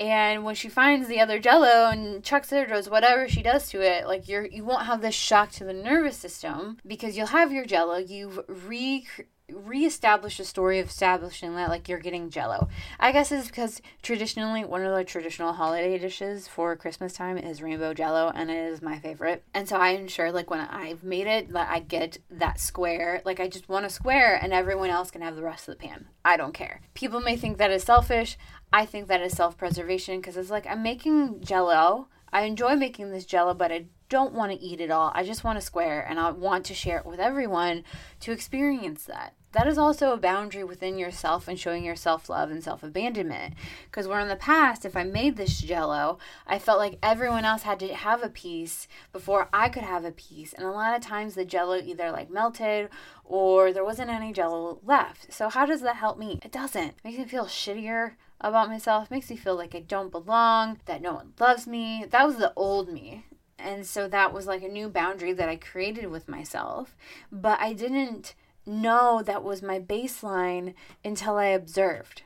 and 0.00 0.44
when 0.44 0.54
she 0.54 0.68
finds 0.68 1.06
the 1.06 1.20
other 1.20 1.38
jello 1.38 1.88
and 1.88 2.24
chucks 2.24 2.52
it 2.52 2.64
or 2.64 2.74
does 2.74 2.90
whatever 2.90 3.28
she 3.28 3.42
does 3.42 3.68
to 3.68 3.80
it 3.80 4.06
like 4.06 4.28
you're 4.28 4.46
you 4.46 4.64
won't 4.64 4.86
have 4.86 5.00
this 5.00 5.14
shock 5.14 5.50
to 5.52 5.64
the 5.64 5.72
nervous 5.72 6.16
system 6.16 6.78
because 6.86 7.16
you'll 7.16 7.28
have 7.28 7.52
your 7.52 7.64
jello 7.64 7.96
you've 7.96 8.40
re 8.48 9.06
reestablish 9.52 10.38
the 10.38 10.44
story 10.44 10.78
of 10.78 10.88
establishing 10.88 11.54
that 11.54 11.68
like 11.68 11.88
you're 11.88 11.98
getting 11.98 12.30
jello. 12.30 12.68
I 12.98 13.12
guess 13.12 13.30
it's 13.30 13.48
because 13.48 13.82
traditionally 14.02 14.64
one 14.64 14.82
of 14.82 14.96
the 14.96 15.04
traditional 15.04 15.52
holiday 15.52 15.98
dishes 15.98 16.48
for 16.48 16.74
christmas 16.76 17.12
time 17.12 17.36
is 17.36 17.60
rainbow 17.60 17.92
jello 17.92 18.32
and 18.34 18.50
it 18.50 18.56
is 18.56 18.80
my 18.80 18.98
favorite. 18.98 19.44
And 19.52 19.68
so 19.68 19.76
i 19.76 19.90
ensure 19.90 20.32
like 20.32 20.50
when 20.50 20.60
i've 20.60 21.04
made 21.04 21.26
it 21.26 21.52
that 21.52 21.68
i 21.70 21.78
get 21.80 22.18
that 22.30 22.58
square 22.58 23.20
like 23.24 23.38
i 23.38 23.48
just 23.48 23.68
want 23.68 23.84
a 23.84 23.90
square 23.90 24.38
and 24.40 24.52
everyone 24.52 24.90
else 24.90 25.10
can 25.10 25.20
have 25.20 25.36
the 25.36 25.42
rest 25.42 25.68
of 25.68 25.78
the 25.78 25.86
pan. 25.86 26.06
I 26.24 26.36
don't 26.38 26.54
care. 26.54 26.80
People 26.94 27.20
may 27.20 27.36
think 27.36 27.58
that 27.58 27.70
is 27.70 27.82
selfish. 27.82 28.38
I 28.72 28.86
think 28.86 29.08
that 29.08 29.20
is 29.20 29.34
self-preservation 29.34 30.20
because 30.20 30.38
it's 30.38 30.50
like 30.50 30.66
i'm 30.66 30.82
making 30.82 31.42
jello. 31.42 32.08
I 32.32 32.42
enjoy 32.42 32.74
making 32.74 33.10
this 33.10 33.26
jello, 33.26 33.54
but 33.54 33.70
I 33.70 33.84
don't 34.14 34.32
want 34.32 34.52
to 34.52 34.64
eat 34.64 34.80
it 34.80 34.92
all. 34.92 35.10
I 35.12 35.24
just 35.24 35.42
want 35.42 35.58
a 35.58 35.60
square 35.60 36.06
and 36.08 36.20
I 36.20 36.30
want 36.30 36.64
to 36.66 36.74
share 36.74 36.98
it 36.98 37.04
with 37.04 37.18
everyone 37.18 37.82
to 38.20 38.30
experience 38.30 39.02
that. 39.06 39.34
That 39.50 39.66
is 39.66 39.76
also 39.76 40.12
a 40.12 40.16
boundary 40.16 40.62
within 40.62 40.98
yourself 40.98 41.48
and 41.48 41.58
showing 41.58 41.84
your 41.84 41.96
self 41.96 42.28
love 42.28 42.48
and 42.48 42.62
self 42.62 42.84
abandonment. 42.84 43.54
Because 43.86 44.06
where 44.06 44.20
in 44.20 44.28
the 44.28 44.36
past, 44.36 44.84
if 44.84 44.96
I 44.96 45.02
made 45.02 45.36
this 45.36 45.60
jello, 45.60 46.18
I 46.46 46.60
felt 46.60 46.78
like 46.78 47.00
everyone 47.02 47.44
else 47.44 47.62
had 47.62 47.80
to 47.80 47.92
have 47.92 48.22
a 48.22 48.28
piece 48.28 48.86
before 49.12 49.48
I 49.52 49.68
could 49.68 49.82
have 49.82 50.04
a 50.04 50.12
piece. 50.12 50.52
And 50.52 50.64
a 50.64 50.70
lot 50.70 50.94
of 50.94 51.02
times 51.02 51.34
the 51.34 51.44
jello 51.44 51.76
either 51.76 52.12
like 52.12 52.30
melted 52.30 52.90
or 53.24 53.72
there 53.72 53.84
wasn't 53.84 54.10
any 54.10 54.32
jello 54.32 54.78
left. 54.84 55.32
So, 55.32 55.48
how 55.48 55.66
does 55.66 55.80
that 55.80 55.96
help 55.96 56.18
me? 56.18 56.38
It 56.44 56.52
doesn't. 56.52 56.90
It 56.90 57.04
makes 57.04 57.18
me 57.18 57.24
feel 57.24 57.46
shittier 57.46 58.12
about 58.40 58.68
myself. 58.68 59.06
It 59.06 59.10
makes 59.10 59.28
me 59.28 59.36
feel 59.36 59.56
like 59.56 59.74
I 59.74 59.80
don't 59.80 60.12
belong, 60.12 60.78
that 60.86 61.02
no 61.02 61.14
one 61.14 61.32
loves 61.40 61.66
me. 61.66 62.04
That 62.10 62.26
was 62.26 62.36
the 62.36 62.52
old 62.54 62.88
me. 62.88 63.24
And 63.58 63.86
so 63.86 64.08
that 64.08 64.32
was 64.32 64.46
like 64.46 64.62
a 64.62 64.68
new 64.68 64.88
boundary 64.88 65.32
that 65.32 65.48
I 65.48 65.56
created 65.56 66.06
with 66.06 66.28
myself. 66.28 66.96
But 67.30 67.60
I 67.60 67.72
didn't 67.72 68.34
know 68.66 69.22
that 69.24 69.44
was 69.44 69.62
my 69.62 69.78
baseline 69.78 70.74
until 71.04 71.36
I 71.36 71.46
observed, 71.46 72.22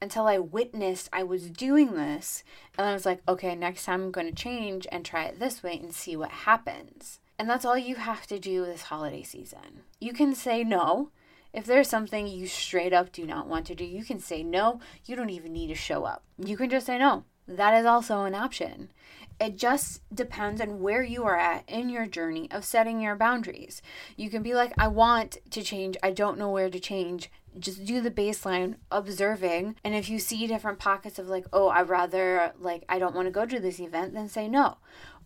until 0.00 0.26
I 0.26 0.38
witnessed 0.38 1.08
I 1.12 1.22
was 1.22 1.50
doing 1.50 1.94
this. 1.94 2.44
And 2.76 2.86
I 2.86 2.92
was 2.92 3.06
like, 3.06 3.22
okay, 3.26 3.54
next 3.54 3.84
time 3.84 4.02
I'm 4.02 4.10
going 4.10 4.28
to 4.28 4.42
change 4.42 4.86
and 4.92 5.04
try 5.04 5.24
it 5.24 5.38
this 5.38 5.62
way 5.62 5.78
and 5.78 5.94
see 5.94 6.16
what 6.16 6.30
happens. 6.30 7.20
And 7.38 7.48
that's 7.48 7.64
all 7.64 7.76
you 7.76 7.96
have 7.96 8.26
to 8.28 8.38
do 8.38 8.64
this 8.64 8.82
holiday 8.82 9.22
season. 9.22 9.82
You 10.00 10.12
can 10.12 10.34
say 10.34 10.64
no. 10.64 11.10
If 11.52 11.64
there's 11.64 11.88
something 11.88 12.26
you 12.26 12.46
straight 12.46 12.92
up 12.92 13.12
do 13.12 13.26
not 13.26 13.46
want 13.46 13.66
to 13.66 13.74
do, 13.74 13.84
you 13.84 14.04
can 14.04 14.18
say 14.18 14.42
no. 14.42 14.80
You 15.06 15.16
don't 15.16 15.30
even 15.30 15.52
need 15.52 15.68
to 15.68 15.74
show 15.74 16.04
up. 16.04 16.22
You 16.38 16.56
can 16.56 16.68
just 16.68 16.86
say 16.86 16.98
no. 16.98 17.24
That 17.48 17.74
is 17.74 17.86
also 17.86 18.24
an 18.24 18.34
option. 18.34 18.90
It 19.38 19.56
just 19.56 20.02
depends 20.14 20.60
on 20.60 20.80
where 20.80 21.02
you 21.02 21.24
are 21.24 21.36
at 21.36 21.68
in 21.68 21.90
your 21.90 22.06
journey 22.06 22.50
of 22.50 22.64
setting 22.64 23.00
your 23.00 23.16
boundaries. 23.16 23.82
You 24.16 24.30
can 24.30 24.42
be 24.42 24.54
like, 24.54 24.72
I 24.78 24.88
want 24.88 25.38
to 25.50 25.62
change, 25.62 25.96
I 26.02 26.10
don't 26.10 26.38
know 26.38 26.50
where 26.50 26.70
to 26.70 26.80
change. 26.80 27.30
Just 27.58 27.84
do 27.84 28.00
the 28.00 28.10
baseline 28.10 28.76
observing. 28.90 29.76
And 29.84 29.94
if 29.94 30.08
you 30.08 30.18
see 30.18 30.46
different 30.46 30.78
pockets 30.78 31.18
of 31.18 31.28
like, 31.28 31.46
oh, 31.52 31.68
I'd 31.68 31.88
rather, 31.88 32.52
like, 32.58 32.84
I 32.88 32.98
don't 32.98 33.14
want 33.14 33.26
to 33.26 33.32
go 33.32 33.46
to 33.46 33.60
this 33.60 33.78
event, 33.78 34.14
then 34.14 34.28
say 34.28 34.48
no. 34.48 34.78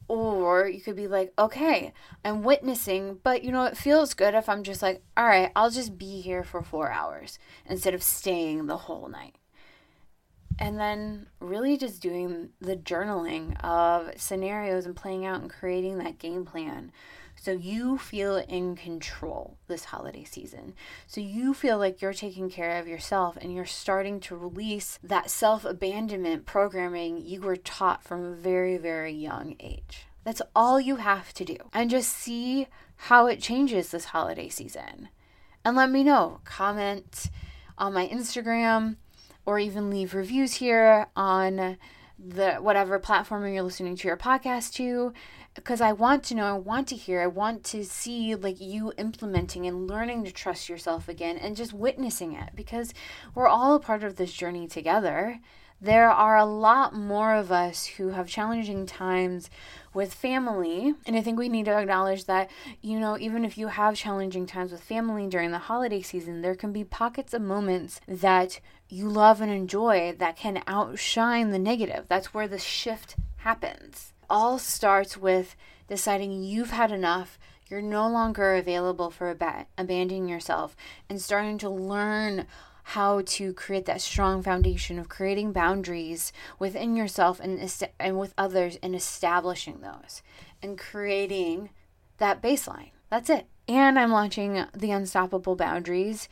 Or 0.08 0.66
you 0.66 0.80
could 0.80 0.96
be 0.96 1.06
like, 1.06 1.32
okay, 1.38 1.92
I'm 2.24 2.42
witnessing, 2.42 3.20
but 3.22 3.44
you 3.44 3.52
know, 3.52 3.64
it 3.64 3.76
feels 3.76 4.14
good 4.14 4.34
if 4.34 4.48
I'm 4.48 4.64
just 4.64 4.82
like, 4.82 5.02
all 5.16 5.26
right, 5.26 5.52
I'll 5.54 5.70
just 5.70 5.96
be 5.96 6.20
here 6.20 6.42
for 6.42 6.62
four 6.62 6.90
hours 6.90 7.38
instead 7.64 7.94
of 7.94 8.02
staying 8.02 8.66
the 8.66 8.76
whole 8.76 9.08
night 9.08 9.36
and 10.60 10.78
then 10.78 11.26
really 11.40 11.76
just 11.76 12.00
doing 12.00 12.50
the 12.60 12.76
journaling 12.76 13.58
of 13.64 14.12
scenarios 14.20 14.86
and 14.86 14.94
playing 14.94 15.24
out 15.24 15.40
and 15.40 15.50
creating 15.50 15.98
that 15.98 16.18
game 16.18 16.44
plan 16.44 16.92
so 17.40 17.52
you 17.52 17.96
feel 17.96 18.36
in 18.36 18.76
control 18.76 19.56
this 19.66 19.84
holiday 19.86 20.24
season. 20.24 20.74
So 21.06 21.22
you 21.22 21.54
feel 21.54 21.78
like 21.78 22.02
you're 22.02 22.12
taking 22.12 22.50
care 22.50 22.78
of 22.78 22.86
yourself 22.86 23.38
and 23.40 23.54
you're 23.54 23.64
starting 23.64 24.20
to 24.20 24.36
release 24.36 24.98
that 25.02 25.30
self 25.30 25.64
abandonment 25.64 26.44
programming 26.44 27.24
you 27.24 27.40
were 27.40 27.56
taught 27.56 28.04
from 28.04 28.22
a 28.22 28.34
very, 28.34 28.76
very 28.76 29.14
young 29.14 29.56
age. 29.58 30.04
That's 30.22 30.42
all 30.54 30.78
you 30.78 30.96
have 30.96 31.32
to 31.32 31.46
do. 31.46 31.56
And 31.72 31.88
just 31.88 32.10
see 32.10 32.66
how 32.96 33.26
it 33.26 33.40
changes 33.40 33.88
this 33.88 34.04
holiday 34.06 34.50
season. 34.50 35.08
And 35.64 35.74
let 35.78 35.90
me 35.90 36.04
know. 36.04 36.40
Comment 36.44 37.30
on 37.78 37.94
my 37.94 38.06
Instagram 38.06 38.96
or 39.50 39.58
even 39.58 39.90
leave 39.90 40.14
reviews 40.14 40.54
here 40.54 41.08
on 41.16 41.76
the 42.24 42.52
whatever 42.60 43.00
platform 43.00 43.52
you're 43.52 43.64
listening 43.64 43.96
to 43.96 44.06
your 44.06 44.16
podcast 44.16 44.72
to 44.74 45.12
because 45.56 45.80
I 45.80 45.90
want 45.90 46.22
to 46.24 46.36
know, 46.36 46.44
I 46.44 46.52
want 46.52 46.86
to 46.88 46.94
hear, 46.94 47.20
I 47.20 47.26
want 47.26 47.64
to 47.64 47.84
see 47.84 48.36
like 48.36 48.60
you 48.60 48.92
implementing 48.96 49.66
and 49.66 49.88
learning 49.90 50.22
to 50.22 50.30
trust 50.30 50.68
yourself 50.68 51.08
again 51.08 51.36
and 51.36 51.56
just 51.56 51.72
witnessing 51.72 52.32
it 52.32 52.50
because 52.54 52.94
we're 53.34 53.48
all 53.48 53.74
a 53.74 53.80
part 53.80 54.04
of 54.04 54.14
this 54.14 54.32
journey 54.32 54.68
together. 54.68 55.40
There 55.80 56.10
are 56.10 56.36
a 56.36 56.44
lot 56.44 56.94
more 56.94 57.34
of 57.34 57.50
us 57.50 57.86
who 57.86 58.10
have 58.10 58.28
challenging 58.28 58.84
times 58.84 59.48
with 59.94 60.12
family. 60.12 60.94
And 61.06 61.16
I 61.16 61.22
think 61.22 61.38
we 61.38 61.48
need 61.48 61.64
to 61.64 61.78
acknowledge 61.78 62.26
that, 62.26 62.50
you 62.82 63.00
know, 63.00 63.18
even 63.18 63.44
if 63.44 63.56
you 63.56 63.68
have 63.68 63.96
challenging 63.96 64.46
times 64.46 64.72
with 64.72 64.82
family 64.82 65.26
during 65.26 65.52
the 65.52 65.58
holiday 65.58 66.02
season, 66.02 66.42
there 66.42 66.54
can 66.54 66.72
be 66.72 66.84
pockets 66.84 67.32
of 67.32 67.42
moments 67.42 68.00
that 68.06 68.60
you 68.88 69.08
love 69.08 69.40
and 69.40 69.50
enjoy 69.50 70.14
that 70.18 70.36
can 70.36 70.62
outshine 70.66 71.50
the 71.50 71.58
negative. 71.58 72.04
That's 72.08 72.34
where 72.34 72.48
the 72.48 72.58
shift 72.58 73.16
happens. 73.38 74.12
All 74.28 74.58
starts 74.58 75.16
with 75.16 75.56
deciding 75.88 76.42
you've 76.42 76.70
had 76.70 76.92
enough. 76.92 77.38
You're 77.68 77.82
no 77.82 78.08
longer 78.08 78.54
available 78.54 79.10
for 79.10 79.30
ab- 79.30 79.66
abandoning 79.78 80.28
yourself 80.28 80.76
and 81.08 81.20
starting 81.22 81.56
to 81.58 81.70
learn 81.70 82.46
how 82.94 83.22
to 83.24 83.52
create 83.52 83.84
that 83.84 84.00
strong 84.00 84.42
foundation 84.42 84.98
of 84.98 85.08
creating 85.08 85.52
boundaries 85.52 86.32
within 86.58 86.96
yourself 86.96 87.38
and, 87.38 87.72
and 88.00 88.18
with 88.18 88.34
others 88.36 88.78
and 88.82 88.96
establishing 88.96 89.80
those 89.80 90.22
and 90.60 90.76
creating 90.76 91.70
that 92.18 92.42
baseline. 92.42 92.90
That's 93.08 93.30
it. 93.30 93.46
And 93.68 93.96
I'm 93.96 94.10
launching 94.10 94.64
the 94.74 94.90
Unstoppable 94.90 95.54
Boundaries 95.54 96.28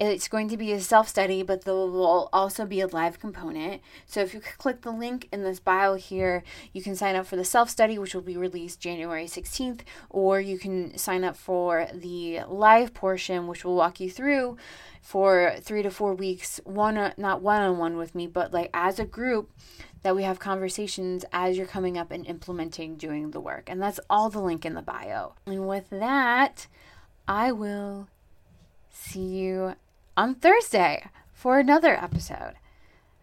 it's 0.00 0.26
going 0.26 0.48
to 0.48 0.56
be 0.56 0.72
a 0.72 0.80
self 0.80 1.08
study, 1.08 1.42
but 1.42 1.64
there 1.64 1.74
will 1.74 2.28
also 2.32 2.66
be 2.66 2.80
a 2.80 2.86
live 2.86 3.20
component. 3.20 3.80
So 4.06 4.20
if 4.20 4.34
you 4.34 4.40
click 4.40 4.82
the 4.82 4.90
link 4.90 5.28
in 5.32 5.44
this 5.44 5.60
bio 5.60 5.94
here, 5.94 6.42
you 6.72 6.82
can 6.82 6.96
sign 6.96 7.14
up 7.14 7.26
for 7.26 7.36
the 7.36 7.44
self 7.44 7.70
study, 7.70 7.98
which 7.98 8.14
will 8.14 8.22
be 8.22 8.36
released 8.36 8.80
January 8.80 9.26
16th, 9.26 9.80
or 10.10 10.40
you 10.40 10.58
can 10.58 10.98
sign 10.98 11.22
up 11.22 11.36
for 11.36 11.86
the 11.94 12.40
live 12.48 12.92
portion, 12.92 13.46
which 13.46 13.64
will 13.64 13.76
walk 13.76 14.00
you 14.00 14.10
through 14.10 14.56
for 15.00 15.54
three 15.60 15.82
to 15.82 15.90
four 15.90 16.14
weeks, 16.14 16.60
one 16.64 16.96
uh, 16.98 17.12
not 17.16 17.40
one 17.40 17.62
on 17.62 17.78
one 17.78 17.96
with 17.96 18.14
me, 18.14 18.26
but 18.26 18.52
like 18.52 18.70
as 18.74 18.98
a 18.98 19.04
group 19.04 19.50
that 20.02 20.16
we 20.16 20.22
have 20.22 20.38
conversations 20.38 21.24
as 21.32 21.56
you're 21.56 21.66
coming 21.66 21.96
up 21.96 22.10
and 22.10 22.26
implementing 22.26 22.96
doing 22.96 23.30
the 23.30 23.40
work. 23.40 23.70
And 23.70 23.80
that's 23.80 24.00
all 24.10 24.28
the 24.28 24.40
link 24.40 24.66
in 24.66 24.74
the 24.74 24.82
bio. 24.82 25.34
And 25.46 25.66
with 25.66 25.88
that, 25.90 26.66
I 27.26 27.52
will 27.52 28.08
see 28.90 29.20
you 29.20 29.74
on 30.16 30.34
Thursday 30.34 31.06
for 31.32 31.58
another 31.58 31.94
episode. 31.94 32.54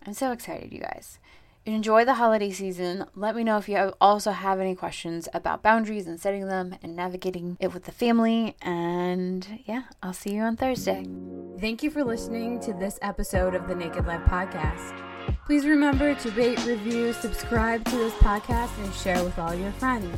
I'm 0.06 0.14
so 0.14 0.32
excited, 0.32 0.72
you 0.72 0.80
guys. 0.80 1.20
Enjoy 1.66 2.04
the 2.04 2.16
holiday 2.16 2.50
season. 2.50 3.06
Let 3.16 3.36
me 3.36 3.44
know 3.44 3.58
if 3.58 3.70
you 3.70 3.94
also 4.02 4.32
have 4.32 4.60
any 4.60 4.74
questions 4.74 5.28
about 5.32 5.62
boundaries 5.62 6.08
and 6.08 6.20
setting 6.20 6.48
them 6.48 6.76
and 6.82 6.96
navigating 6.96 7.56
it 7.60 7.72
with 7.72 7.84
the 7.84 7.92
family. 7.92 8.56
And 8.64 9.62
yeah, 9.66 9.84
I'll 10.02 10.14
see 10.14 10.34
you 10.34 10.42
on 10.42 10.58
Thursday. 10.58 11.06
Thank 11.60 11.84
you 11.84 11.92
for 11.92 12.04
listening 12.04 12.60
to 12.62 12.74
this 12.74 12.98
episode 13.04 13.54
of 13.54 13.68
the 13.68 13.76
Naked 13.76 14.08
Life 14.08 14.24
Podcast. 14.24 14.98
Please 15.46 15.68
remember 15.68 16.16
to 16.16 16.32
rate, 16.32 16.66
review, 16.66 17.14
subscribe 17.14 17.86
to 17.86 17.96
this 17.96 18.14
podcast, 18.14 18.76
and 18.84 18.94
share 18.96 19.24
with 19.24 19.38
all 19.38 19.54
your 19.54 19.72
friends. 19.74 20.18